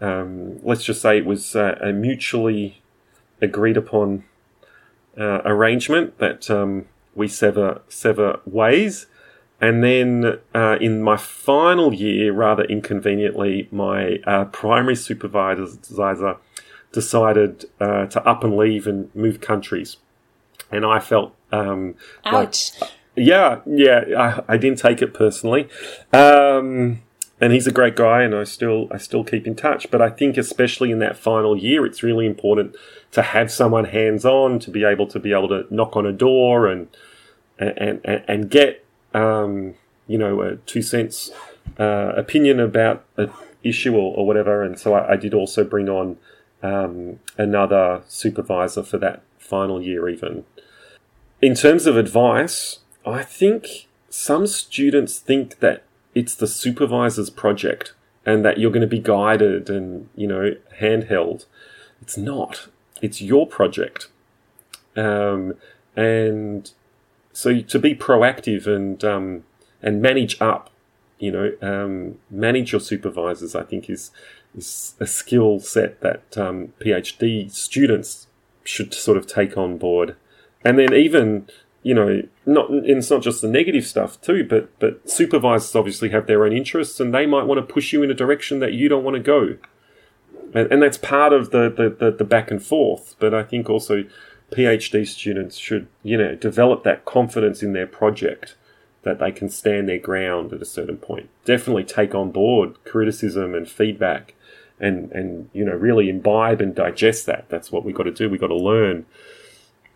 [0.00, 2.80] um, let's just say it was uh, a mutually
[3.40, 4.24] agreed upon
[5.18, 9.06] uh, arrangement that um, we sever sever ways.
[9.60, 15.66] And then uh, in my final year, rather inconveniently, my uh, primary supervisor
[16.92, 19.98] decided uh, to up and leave and move countries.
[20.72, 22.70] And I felt um, Ouch.
[22.80, 25.68] Like, yeah, yeah, I, I, didn't take it personally.
[26.12, 27.02] Um,
[27.40, 29.90] and he's a great guy, and I still I still keep in touch.
[29.90, 32.76] But I think, especially in that final year, it's really important
[33.12, 36.12] to have someone hands on to be able to be able to knock on a
[36.12, 36.88] door and
[37.58, 39.74] and and, and get um,
[40.06, 41.30] you know, a two cents
[41.78, 43.30] uh, opinion about an
[43.62, 44.62] issue or, or whatever.
[44.62, 46.16] And so I, I did also bring on
[46.62, 50.44] um, another supervisor for that final year, even.
[51.40, 55.84] In terms of advice, I think some students think that
[56.14, 57.94] it's the supervisor's project
[58.26, 61.46] and that you're going to be guided and, you know, handheld.
[62.02, 62.68] It's not.
[63.00, 64.08] It's your project.
[64.96, 65.54] Um,
[65.96, 66.70] and
[67.32, 69.44] so to be proactive and um,
[69.82, 70.70] and manage up,
[71.18, 74.10] you know, um, manage your supervisors, I think is
[74.54, 78.26] is a skill set that um, PhD students
[78.64, 80.16] should sort of take on board,
[80.64, 81.48] and then even
[81.82, 86.26] you know, not it's not just the negative stuff too, but but supervisors obviously have
[86.26, 88.88] their own interests, and they might want to push you in a direction that you
[88.88, 89.56] don't want to go,
[90.54, 93.16] and, and that's part of the, the the, the back and forth.
[93.18, 94.04] But I think also
[94.50, 98.56] PhD students should, you know, develop that confidence in their project
[99.02, 101.30] that they can stand their ground at a certain point.
[101.44, 104.34] Definitely take on board criticism and feedback
[104.78, 107.48] and, and you know, really imbibe and digest that.
[107.48, 108.28] That's what we've got to do.
[108.28, 109.06] We've got to learn.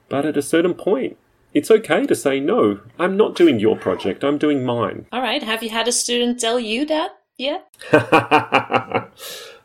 [0.08, 1.18] But at a certain point,
[1.54, 5.06] it's okay to say, no, I'm not doing your project, I'm doing mine.
[5.12, 5.42] All right.
[5.42, 7.72] Have you had a student tell you that yet?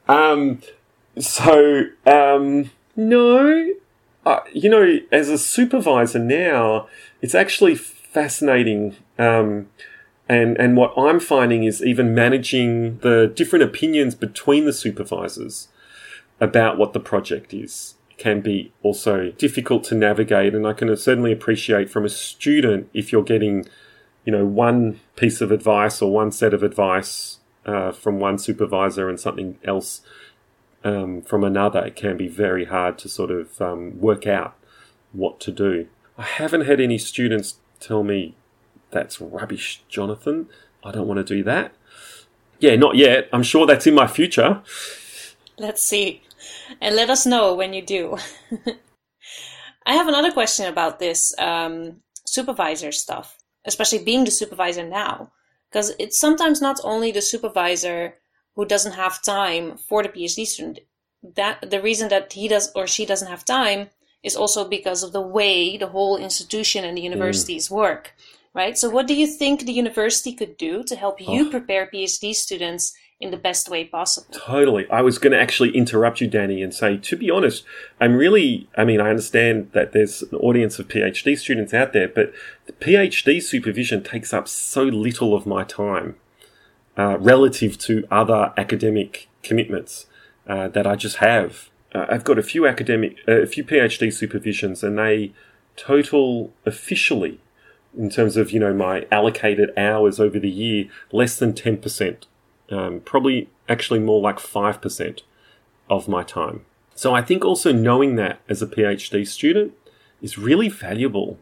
[0.08, 0.62] um,
[1.18, 3.72] so, um, no,
[4.26, 6.88] uh, you know, as a supervisor now,
[7.22, 8.96] it's actually fascinating.
[9.18, 9.68] Um,
[10.28, 15.70] and, and what I'm finding is even managing the different opinions between the supervisors
[16.40, 20.54] about what the project is can be also difficult to navigate.
[20.54, 23.66] And I can certainly appreciate from a student if you're getting,
[24.26, 29.10] you know, one piece of advice or one set of advice uh, from one supervisor
[29.10, 30.02] and something else
[30.84, 34.56] um, from another, it can be very hard to sort of um, work out
[35.12, 35.88] what to do.
[36.18, 38.36] I haven't had any students tell me
[38.92, 40.50] that's rubbish, Jonathan.
[40.84, 41.74] I don't want to do that.
[42.60, 43.30] Yeah, not yet.
[43.32, 44.62] I'm sure that's in my future.
[45.58, 46.24] Let's see.
[46.82, 48.18] And let us know when you do.
[49.86, 55.32] I have another question about this um, supervisor stuff, especially being the supervisor now.
[55.70, 58.16] Because it's sometimes not only the supervisor
[58.56, 60.80] who doesn't have time for the PhD student.
[61.36, 63.90] That the reason that he does or she doesn't have time
[64.24, 67.72] is also because of the way the whole institution and the universities mm.
[67.72, 68.14] work,
[68.54, 68.78] right?
[68.78, 71.50] So, what do you think the university could do to help you oh.
[71.50, 74.28] prepare PhD students in the best way possible?
[74.32, 74.90] Totally.
[74.90, 77.66] I was going to actually interrupt you, Danny, and say, to be honest,
[78.00, 82.08] I'm really, I mean, I understand that there's an audience of PhD students out there,
[82.08, 82.32] but
[82.66, 86.16] the PhD supervision takes up so little of my time
[86.98, 90.06] uh, relative to other academic commitments
[90.48, 91.70] uh, that I just have.
[91.94, 95.34] Uh, I've got a few academic, uh, a few PhD supervisions, and they
[95.76, 97.40] total officially,
[97.98, 102.28] in terms of you know my allocated hours over the year, less than ten percent.
[102.72, 105.24] Um, probably actually more like five percent
[105.90, 106.66] of my time.
[106.94, 109.74] So I think also knowing that as a PhD student
[110.22, 111.40] is really valuable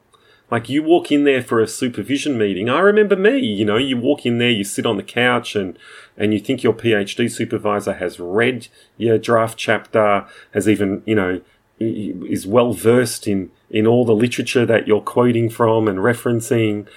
[0.49, 2.69] like you walk in there for a supervision meeting.
[2.69, 5.77] I remember me, you know, you walk in there, you sit on the couch and,
[6.15, 11.41] and you think your PhD supervisor has read your draft chapter, has even, you know,
[11.79, 16.87] is well versed in, in all the literature that you're quoting from and referencing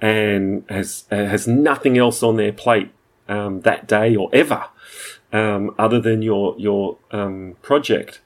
[0.00, 2.90] and has, has nothing else on their plate,
[3.30, 4.66] um, that day or ever,
[5.32, 8.20] um, other than your, your, um, project.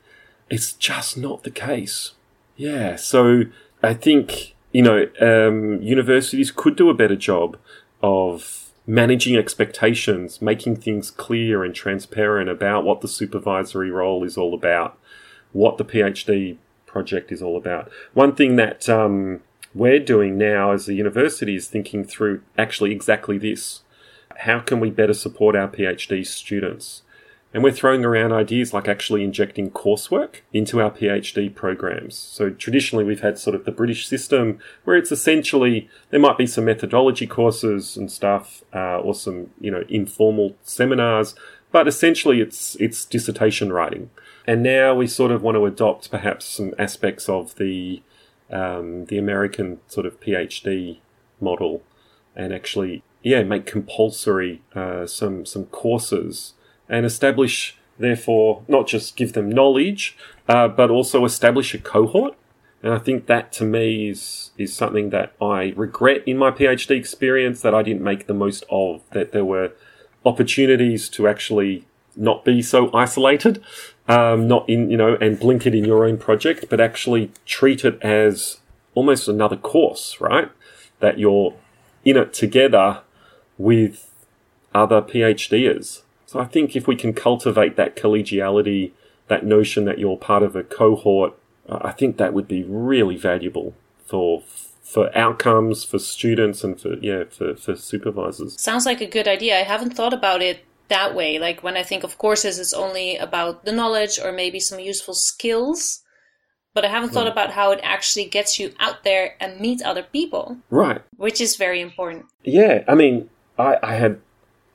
[0.51, 2.13] It's just not the case.
[2.57, 2.97] Yeah.
[2.97, 3.45] So
[3.83, 7.57] I think, you know, um, universities could do a better job
[8.03, 14.55] of managing expectations, making things clear and transparent about what the supervisory role is all
[14.55, 14.99] about,
[15.53, 17.91] what the PhD project is all about.
[18.13, 19.41] One thing that um,
[19.75, 23.81] we're doing now as a university is thinking through actually exactly this.
[24.41, 27.03] How can we better support our PhD students?
[27.55, 32.17] And we're throwing around ideas like actually injecting coursework into our PhD programs.
[32.17, 36.49] So traditionally we've had sort of the British system where it's essentially, there might be
[36.49, 41.37] some methodology courses and stuff, uh, or some, you know, informal seminars,
[41.71, 44.11] but essentially it's, it's dissertation writing.
[44.49, 48.03] And now we sort of want to adopt perhaps some aspects of the,
[48.51, 50.99] um, the American sort of PhD
[51.41, 51.85] model
[52.35, 56.53] and actually, yeah, make compulsory, uh, some, some courses
[56.91, 60.15] and establish, therefore, not just give them knowledge,
[60.47, 62.37] uh, but also establish a cohort.
[62.83, 66.91] And I think that to me is, is something that I regret in my PhD
[66.91, 69.73] experience that I didn't make the most of, that there were
[70.27, 73.65] opportunities to actually not be so isolated,
[74.07, 77.87] um, not in, you know, and blink it in your own project, but actually treat
[77.87, 78.59] it as
[78.95, 80.51] almost another course, right?
[81.01, 81.55] That you're
[82.05, 83.01] in it together
[83.59, 84.11] with
[84.75, 86.03] other PhDers.
[86.27, 88.93] So I think if we can cultivate that collegiality,
[89.29, 91.35] that notion that you're part of a cohort,
[91.69, 94.43] I think that would be really valuable for
[94.83, 98.61] for outcomes for students and for yeah for, for supervisors.
[98.61, 99.59] Sounds like a good idea.
[99.59, 101.39] I haven't thought about it that way.
[101.39, 105.15] Like when I think of courses, it's only about the knowledge or maybe some useful
[105.15, 106.01] skills.
[106.75, 107.33] But I haven't thought mm.
[107.33, 110.59] about how it actually gets you out there and meet other people.
[110.71, 111.03] Right.
[111.17, 112.27] Which is very important.
[112.43, 112.83] Yeah.
[112.89, 114.21] I mean, I, I had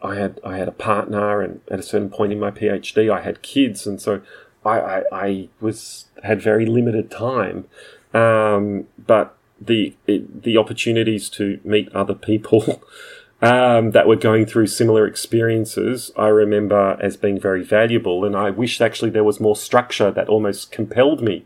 [0.01, 3.21] I had I had a partner, and at a certain point in my PhD, I
[3.21, 4.21] had kids, and so
[4.65, 7.65] I I, I was had very limited time.
[8.13, 12.81] Um, but the it, the opportunities to meet other people
[13.41, 18.49] um, that were going through similar experiences, I remember as being very valuable, and I
[18.49, 21.45] wish actually there was more structure that almost compelled me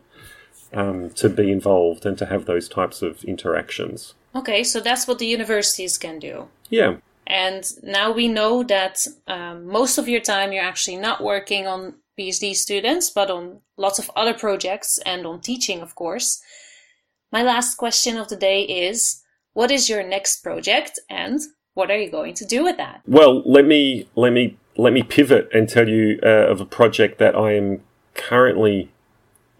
[0.72, 4.14] um, to be involved and to have those types of interactions.
[4.34, 6.48] Okay, so that's what the universities can do.
[6.68, 6.96] Yeah.
[7.26, 11.94] And now we know that um, most of your time you're actually not working on
[12.18, 16.42] PhD students, but on lots of other projects and on teaching, of course.
[17.32, 19.22] My last question of the day is
[19.52, 21.40] what is your next project and
[21.74, 23.02] what are you going to do with that?
[23.06, 27.18] Well, let me let me let me pivot and tell you uh, of a project
[27.18, 27.80] that I am
[28.14, 28.90] currently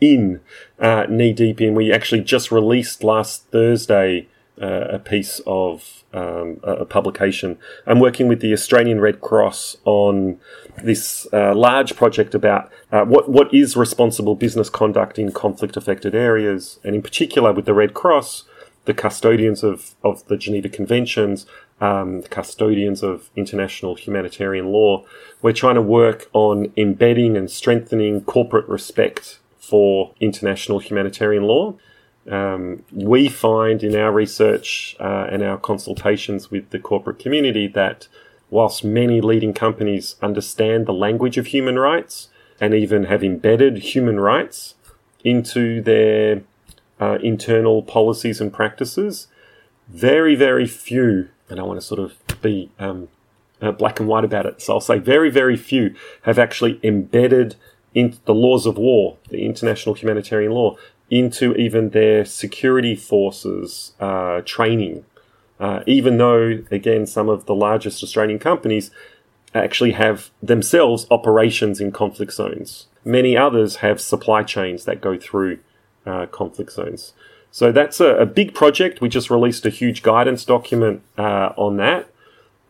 [0.01, 0.41] in,
[0.79, 1.75] uh, knee deep in.
[1.75, 4.29] We actually just released last Thursday
[4.61, 7.59] uh, a piece of um, a publication.
[7.87, 10.39] I'm working with the Australian Red Cross on
[10.83, 16.15] this uh, large project about uh, what what is responsible business conduct in conflict affected
[16.15, 18.45] areas, and in particular with the Red Cross,
[18.85, 21.47] the custodians of of the Geneva Conventions,
[21.81, 25.05] um, the custodians of international humanitarian law.
[25.43, 31.75] We're trying to work on embedding and strengthening corporate respect for international humanitarian law.
[32.31, 38.09] Um, we find in our research uh, and our consultations with the corporate community that
[38.51, 42.29] whilst many leading companies understand the language of human rights
[42.61, 44.75] and even have embedded human rights
[45.23, 46.43] into their
[47.01, 49.27] uh, internal policies and practices,
[49.89, 53.09] very, very few, and I want to sort of be um,
[53.61, 57.57] uh, black and white about it, so I'll say very, very few have actually embedded
[57.95, 60.77] in the laws of war, the international humanitarian law,
[61.15, 65.05] into even their security forces uh, training.
[65.61, 68.91] Uh, even though, again, some of the largest Australian companies
[69.55, 72.89] actually have themselves operations in conflict zones.
[73.05, 75.61] Many others have supply chains that go through
[76.05, 77.13] uh, conflict zones.
[77.53, 79.01] So that's a, a, big project.
[79.01, 82.09] We just released a huge guidance document uh, on that.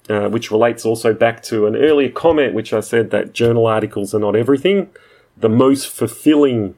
[0.07, 4.15] Uh, which relates also back to an earlier comment, which I said that journal articles
[4.15, 4.91] are not everything.
[5.35, 6.75] The most fulfilling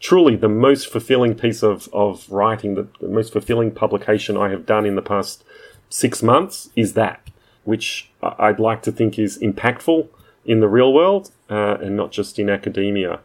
[0.00, 4.66] truly the most fulfilling piece of, of writing, the, the, most fulfilling publication I have
[4.66, 5.44] done in the past
[5.90, 7.20] six months is that,
[7.64, 10.08] which I'd like to think is impactful
[10.46, 13.20] in the real world uh, and not just in academia.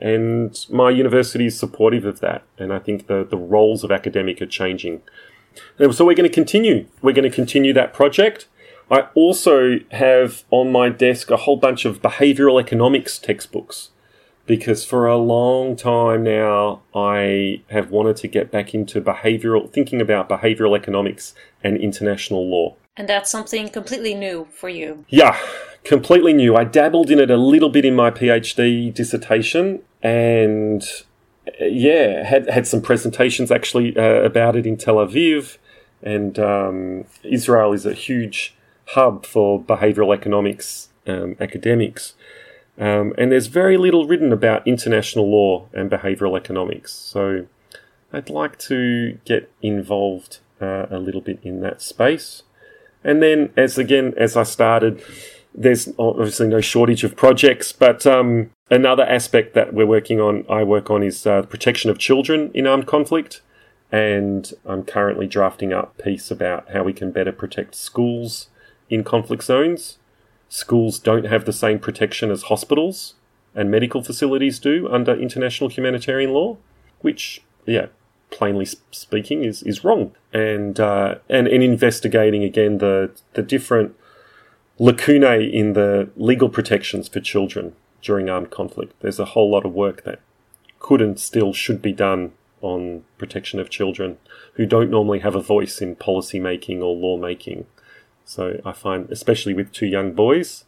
[0.00, 2.44] And my university is supportive of that.
[2.58, 5.00] And I think the, the roles of academic are changing.
[5.78, 6.86] And so we're going to continue.
[7.02, 8.46] We're going to continue that project.
[8.90, 13.90] I also have on my desk a whole bunch of behavioral economics textbooks
[14.48, 20.00] because for a long time now I have wanted to get back into behavioral thinking
[20.00, 22.74] about behavioral economics and international law.
[22.96, 25.04] And that's something completely new for you.
[25.08, 25.38] Yeah,
[25.84, 26.56] completely new.
[26.56, 30.82] I dabbled in it a little bit in my PhD dissertation and
[31.60, 35.58] yeah, had had some presentations actually uh, about it in Tel Aviv
[36.02, 38.54] and um, Israel is a huge
[38.86, 42.14] hub for behavioral economics um, academics.
[42.78, 46.92] Um, and there's very little written about international law and behavioral economics.
[46.92, 47.46] So
[48.12, 52.44] I'd like to get involved uh, a little bit in that space.
[53.02, 55.02] And then, as again, as I started,
[55.54, 60.62] there's obviously no shortage of projects, but um, another aspect that we're working on, I
[60.62, 63.40] work on, is uh, the protection of children in armed conflict.
[63.90, 68.48] And I'm currently drafting up piece about how we can better protect schools
[68.90, 69.98] in conflict zones
[70.48, 73.14] schools don't have the same protection as hospitals
[73.54, 76.56] and medical facilities do under international humanitarian law,
[77.00, 77.86] which, yeah,
[78.30, 80.12] plainly speaking, is, is wrong.
[80.32, 83.94] And, uh, and in investigating again the, the different
[84.78, 88.94] lacunae in the legal protections for children during armed conflict.
[89.00, 90.20] There's a whole lot of work that
[90.78, 94.18] could and still should be done on protection of children
[94.54, 97.66] who don't normally have a voice in policy making or law making.
[98.28, 100.64] So I find, especially with two young boys,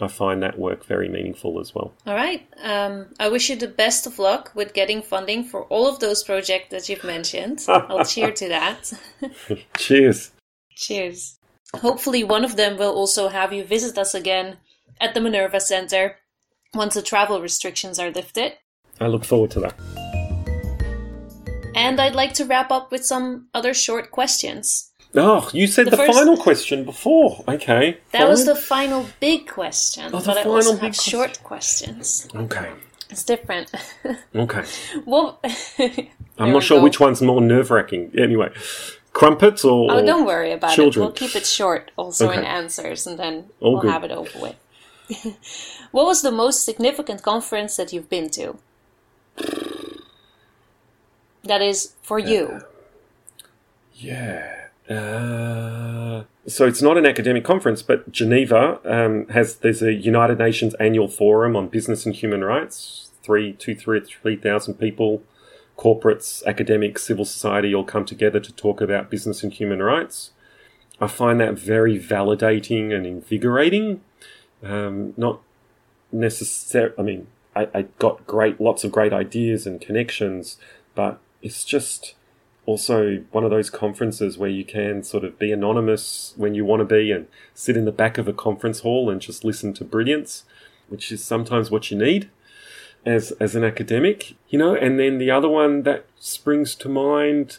[0.00, 1.92] I find that work very meaningful as well.
[2.06, 2.48] All right.
[2.62, 6.24] Um, I wish you the best of luck with getting funding for all of those
[6.24, 7.62] projects that you've mentioned.
[7.68, 8.92] I'll cheer to that.
[9.76, 10.32] Cheers.
[10.70, 11.38] Cheers.
[11.76, 14.56] Hopefully, one of them will also have you visit us again
[14.98, 16.16] at the Minerva Center
[16.72, 18.54] once the travel restrictions are lifted.
[19.02, 19.74] I look forward to that.
[21.74, 24.91] And I'd like to wrap up with some other short questions.
[25.14, 27.44] Oh, you said the, the first, final question before.
[27.46, 27.98] Okay.
[28.12, 28.28] That fine.
[28.28, 30.10] was the final big question.
[30.12, 32.28] Oh, but I also have short questions.
[32.34, 32.72] Okay.
[33.10, 33.70] It's different.
[34.34, 34.64] okay.
[35.04, 35.38] Well,
[36.38, 36.84] I'm not sure go.
[36.84, 38.10] which one's more nerve wracking.
[38.16, 38.50] Anyway,
[39.12, 39.92] crumpets or.
[39.92, 41.02] Oh, don't worry about children.
[41.02, 41.06] it.
[41.06, 42.38] We'll keep it short also okay.
[42.38, 43.90] in answers and then All we'll good.
[43.90, 44.56] have it over with.
[45.90, 48.56] what was the most significant conference that you've been to?
[51.44, 52.62] That is for uh, you.
[53.94, 54.61] yeah.
[54.88, 60.74] Uh, so it's not an academic conference, but Geneva um, has there's a United Nations
[60.74, 63.10] annual forum on business and human rights.
[63.22, 65.22] Three, two, three, three thousand people,
[65.78, 70.32] corporates, academics, civil society all come together to talk about business and human rights.
[71.00, 74.00] I find that very validating and invigorating.
[74.62, 75.40] Um, not
[76.10, 76.94] necessarily.
[76.98, 80.58] I mean, I, I got great, lots of great ideas and connections,
[80.94, 82.14] but it's just
[82.64, 86.80] also one of those conferences where you can sort of be anonymous when you want
[86.80, 89.84] to be and sit in the back of a conference hall and just listen to
[89.84, 90.44] brilliance,
[90.88, 92.30] which is sometimes what you need.
[93.04, 94.74] as as an academic, you know.
[94.74, 97.58] And then the other one that springs to mind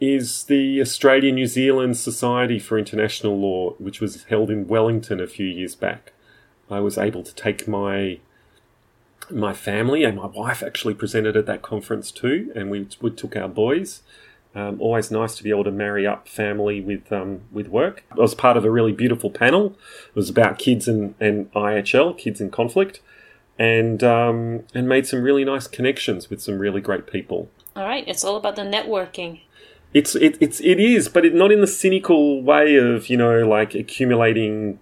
[0.00, 5.26] is the Australia New Zealand Society for International Law, which was held in Wellington a
[5.26, 6.12] few years back.
[6.70, 8.18] I was able to take my
[9.30, 13.36] my family and my wife actually presented at that conference too, and we, we took
[13.36, 14.02] our boys.
[14.52, 18.02] Um, always nice to be able to marry up family with um, with work.
[18.10, 19.76] I was part of a really beautiful panel.
[20.08, 23.00] It was about kids and, and IHL, kids in conflict,
[23.58, 27.48] and um, and made some really nice connections with some really great people.
[27.76, 29.42] All right, it's all about the networking.
[29.94, 33.46] It's it, it's it is, but it, not in the cynical way of you know
[33.46, 34.80] like accumulating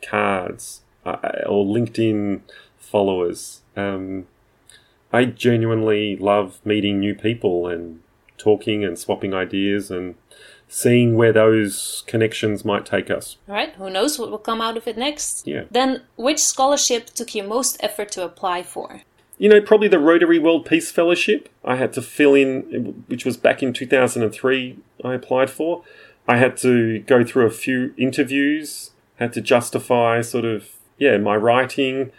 [0.00, 1.16] cards uh,
[1.46, 2.42] or LinkedIn
[2.78, 3.62] followers.
[3.76, 4.26] Um,
[5.12, 8.00] I genuinely love meeting new people and
[8.38, 10.14] talking and swapping ideas and
[10.68, 13.36] seeing where those connections might take us.
[13.48, 15.46] All right, who knows what will come out of it next?
[15.46, 15.64] Yeah.
[15.70, 19.02] Then, which scholarship took you most effort to apply for?
[19.38, 23.36] You know, probably the Rotary World Peace Fellowship I had to fill in, which was
[23.36, 25.84] back in 2003, I applied for.
[26.26, 31.36] I had to go through a few interviews, had to justify sort of, yeah, my
[31.36, 32.10] writing.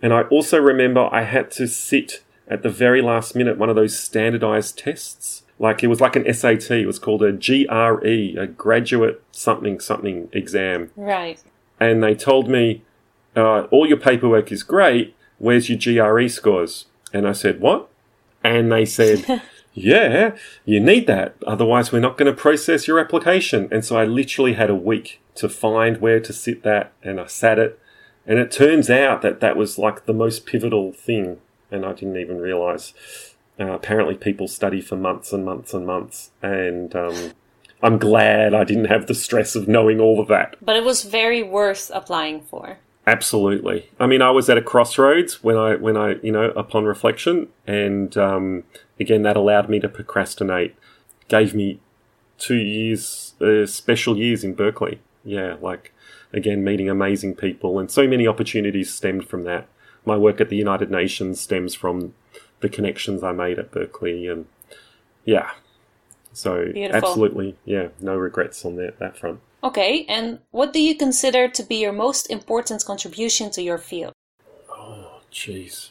[0.00, 3.76] And I also remember I had to sit at the very last minute one of
[3.76, 6.72] those standardized tests like it was like an SAT.
[6.72, 10.90] It was called a GRE, a graduate something something exam.
[10.96, 11.40] Right.
[11.78, 12.82] And they told me,
[13.36, 15.14] uh, all your paperwork is great.
[15.38, 16.86] Where's your GRE scores?
[17.12, 17.88] And I said, what?
[18.42, 21.36] And they said, yeah, you need that.
[21.46, 23.68] Otherwise, we're not going to process your application.
[23.70, 27.26] And so I literally had a week to find where to sit that, and I
[27.26, 27.78] sat it.
[28.26, 31.40] And it turns out that that was like the most pivotal thing,
[31.72, 32.94] and I didn't even realize.
[33.58, 37.32] Uh, apparently, people study for months and months and months, and um,
[37.82, 40.56] I'm glad I didn't have the stress of knowing all of that.
[40.62, 42.78] But it was very worth applying for.
[43.06, 43.90] Absolutely.
[43.98, 47.48] I mean, I was at a crossroads when I, when I, you know, upon reflection,
[47.66, 48.64] and um,
[49.00, 50.76] again, that allowed me to procrastinate.
[51.28, 51.80] Gave me
[52.38, 55.00] two years, uh, special years in Berkeley.
[55.24, 55.92] Yeah, like
[56.32, 59.66] again, meeting amazing people, and so many opportunities stemmed from that.
[60.04, 62.14] My work at the United Nations stems from
[62.60, 64.46] the connections I made at Berkeley, and
[65.24, 65.50] yeah,
[66.32, 67.08] so Beautiful.
[67.08, 69.40] absolutely, yeah, no regrets on that that front.
[69.64, 74.12] Okay, and what do you consider to be your most important contribution to your field?
[74.70, 75.90] Oh, jeez,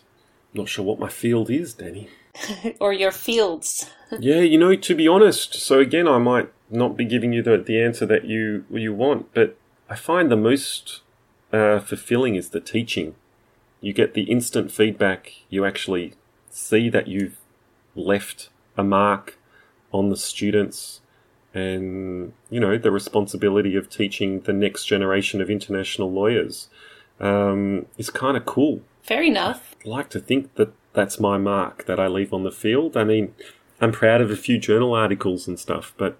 [0.53, 2.09] not sure what my field is, Danny.
[2.79, 3.89] or your fields?
[4.19, 7.57] yeah, you know, to be honest, so again, I might not be giving you the
[7.57, 9.57] the answer that you you want, but
[9.89, 11.01] I find the most
[11.53, 13.15] uh, fulfilling is the teaching.
[13.81, 15.33] You get the instant feedback.
[15.49, 16.13] You actually
[16.49, 17.37] see that you've
[17.95, 19.37] left a mark
[19.91, 21.01] on the students
[21.53, 26.69] and you know the responsibility of teaching the next generation of international lawyers
[27.19, 28.81] um, is kind of cool.
[29.03, 29.75] Fair enough.
[29.85, 32.95] I like to think that that's my mark that I leave on the field.
[32.95, 33.33] I mean,
[33.79, 36.17] I'm proud of a few journal articles and stuff, but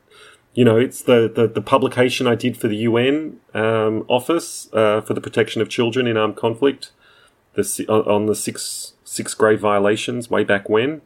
[0.53, 5.01] you know, it's the, the, the publication I did for the UN um, office uh,
[5.01, 6.91] for the protection of children in armed conflict,
[7.53, 11.01] the on the six six grave violations way back when.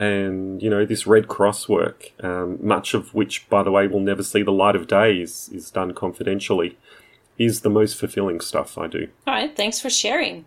[0.00, 4.00] And, you know, this Red Cross work, um, much of which, by the way, will
[4.00, 6.78] never see the light of day, is, is done confidentially,
[7.36, 9.08] is the most fulfilling stuff I do.
[9.26, 10.44] All right, thanks for sharing.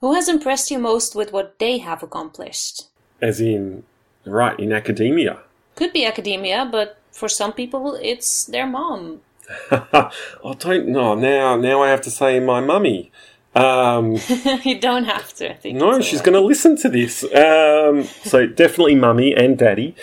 [0.00, 2.84] Who has impressed you most with what they have accomplished?
[3.20, 3.84] As in,
[4.24, 5.40] right, in academia.
[5.74, 9.20] Could be academia, but for some people, it's their mom.
[9.70, 10.10] I
[10.58, 11.14] don't know.
[11.14, 13.12] Now, now I have to say my mummy.
[13.54, 14.12] Um,
[14.64, 15.50] you don't have to.
[15.50, 16.26] I think no, she's right.
[16.26, 17.22] going to listen to this.
[17.34, 19.94] Um, so definitely, mummy and daddy.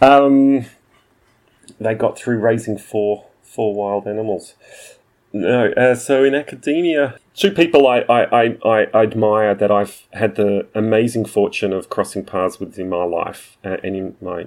[0.00, 0.66] Um,
[1.80, 4.54] they got through raising four four wild animals.
[5.32, 10.36] No, uh, so in academia, two people I, I, I, I, admire that I've had
[10.36, 14.46] the amazing fortune of crossing paths with in my life uh, and in my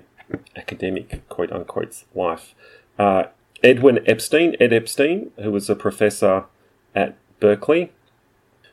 [0.56, 2.56] academic quote unquote life.
[2.98, 3.26] Uh,
[3.64, 6.46] Edwin Epstein, Ed Epstein, who was a professor
[6.96, 7.92] at Berkeley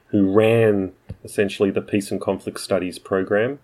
[0.09, 0.93] who ran
[1.25, 3.59] essentially the Peace and Conflict Studies program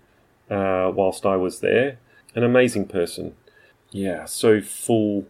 [0.51, 1.99] uh, whilst I was there.
[2.34, 3.34] An amazing person.
[3.90, 5.26] Yeah, so full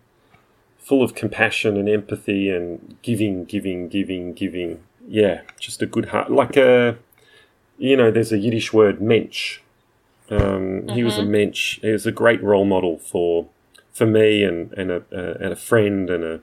[0.79, 4.83] full of compassion and empathy and giving, giving, giving, giving.
[5.09, 6.31] Yeah, just a good heart.
[6.31, 6.99] Like a,
[7.79, 9.61] you know, there's a Yiddish word, mensch.
[10.31, 10.89] Um, mm-hmm.
[10.91, 11.31] He was a mm-hmm.
[11.31, 11.81] mensch.
[11.81, 13.49] He was a great role model for
[13.93, 16.41] for me and and a, uh, and a friend and a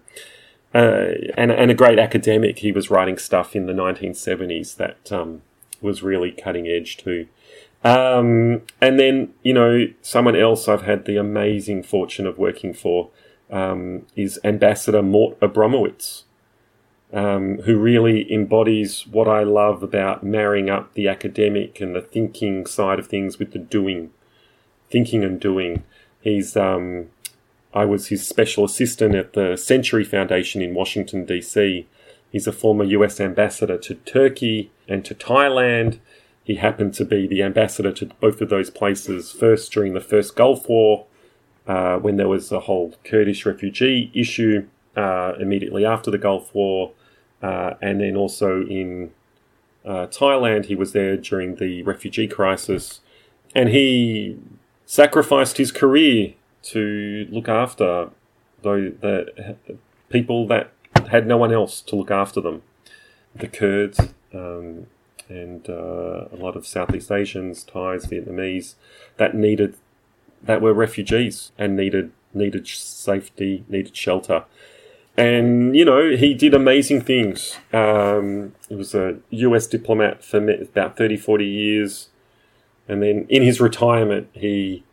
[0.74, 2.60] uh, and, and a great academic.
[2.60, 5.42] He was writing stuff in the 1970s that um,
[5.82, 7.28] was really cutting edge too.
[7.84, 13.10] Um, and then, you know, someone else I've had the amazing fortune of working for
[13.50, 16.24] um, is Ambassador Mort Abramowitz.
[17.14, 22.66] um, who really embodies what I love about marrying up the academic and the thinking
[22.66, 24.12] side of things with the doing,
[24.90, 25.84] thinking and doing.
[26.22, 27.08] He's um,
[27.74, 31.88] I was his special assistant at the Century Foundation in Washington D.C.
[32.30, 33.20] He's a former U.S.
[33.20, 36.00] ambassador to Turkey and to Thailand.
[36.44, 40.36] He happened to be the ambassador to both of those places first during the first
[40.36, 41.06] Gulf War,
[41.68, 46.92] uh, when there was a whole Kurdish refugee issue uh, immediately after the Gulf War,
[47.42, 49.12] uh, and then also in
[49.86, 53.00] uh, Thailand, he was there during the refugee crisis,
[53.56, 54.38] and he
[54.86, 56.34] sacrificed his career
[56.64, 58.10] to look after
[58.62, 59.78] the, the
[60.10, 60.72] people that
[61.10, 62.62] had no one else to look after them.
[63.36, 64.00] The Kurds
[64.34, 64.88] um,
[65.30, 68.76] and uh, a lot of Southeast Asians, Thais, Vietnamese
[69.18, 69.76] that needed
[70.44, 74.46] that were refugees and needed needed safety, needed shelter.
[75.18, 77.58] And you know he did amazing things.
[77.72, 82.10] Um, he was a us diplomat for about 30 40 years.
[82.88, 84.84] And then in his retirement he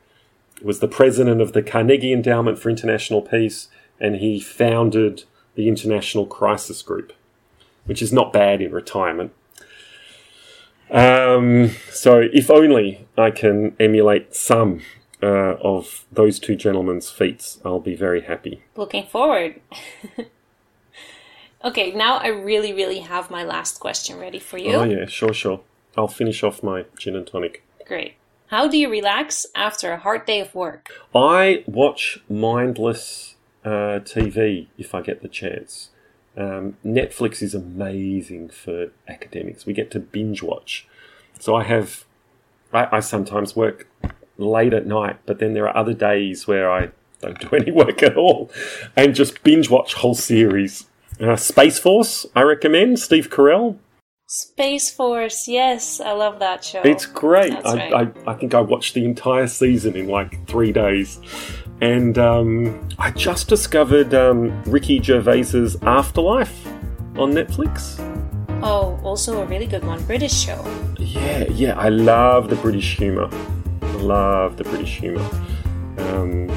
[0.62, 3.68] was the president of the carnegie endowment for international peace
[4.00, 7.12] and he founded the international crisis group
[7.84, 9.32] which is not bad in retirement
[10.90, 14.80] um, so if only i can emulate some
[15.22, 18.62] uh, of those two gentlemen's feats, I'll be very happy.
[18.76, 19.60] Looking forward.
[21.64, 24.74] okay, now I really, really have my last question ready for you.
[24.74, 25.60] Oh, yeah, sure, sure.
[25.96, 27.64] I'll finish off my gin and tonic.
[27.86, 28.14] Great.
[28.48, 30.90] How do you relax after a hard day of work?
[31.14, 35.90] I watch mindless uh, TV if I get the chance.
[36.34, 39.66] Um, Netflix is amazing for academics.
[39.66, 40.86] We get to binge watch.
[41.38, 42.06] So I have,
[42.72, 43.86] I, I sometimes work
[44.38, 46.90] late at night, but then there are other days where I
[47.20, 48.50] don't do any work at all
[48.96, 50.86] and just binge watch whole series.
[51.20, 52.98] Uh, Space Force, I recommend.
[52.98, 53.76] Steve Carell.
[54.30, 56.82] Space Force, yes, I love that show.
[56.82, 57.52] It's great.
[57.52, 57.94] I, right.
[58.26, 61.18] I, I, think I watched the entire season in like three days.
[61.80, 66.66] And um, I just discovered um, Ricky Gervais's Afterlife
[67.16, 67.98] on Netflix.
[68.62, 70.62] Oh, also a really good one, British show.
[70.98, 73.30] Yeah, yeah, I love the British humour
[74.02, 75.28] love the British humour.
[75.98, 76.48] Um,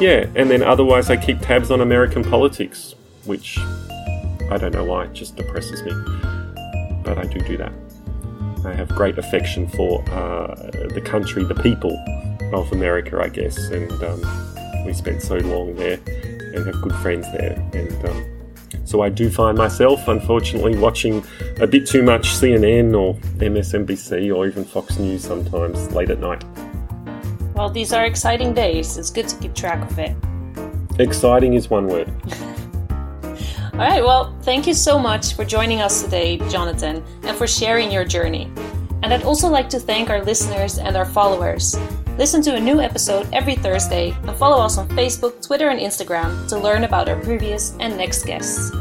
[0.00, 3.58] yeah, and then otherwise I keep tabs on American politics, which
[4.50, 5.92] I don't know why, it just depresses me.
[7.06, 7.72] But I do do that.
[8.66, 10.54] I have great affection for uh,
[10.92, 11.96] the country, the people
[12.52, 17.30] of America, I guess, and um, we spent so long there and have good friends
[17.32, 17.52] there.
[17.74, 18.36] And um,
[18.84, 21.24] so I do find myself, unfortunately, watching
[21.60, 26.44] a bit too much CNN or MSNBC or even Fox News sometimes late at night.
[27.54, 28.96] Well, these are exciting days.
[28.96, 30.16] It's good to keep track of it.
[30.98, 32.12] Exciting is one word.
[33.76, 37.92] All right, well, thank you so much for joining us today, Jonathan, and for sharing
[37.92, 38.50] your journey.
[39.02, 41.78] And I'd also like to thank our listeners and our followers.
[42.16, 46.48] Listen to a new episode every Thursday and follow us on Facebook, Twitter, and Instagram
[46.48, 48.72] to learn about our previous and next guests.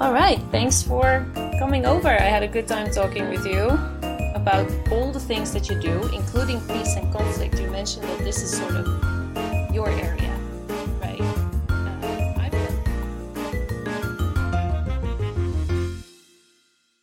[0.00, 1.24] All right, thanks for
[1.60, 2.08] coming over.
[2.08, 3.68] I had a good time talking with you
[4.34, 7.60] about all the things that you do, including peace and conflict.
[7.60, 10.31] You mentioned that this is sort of your area.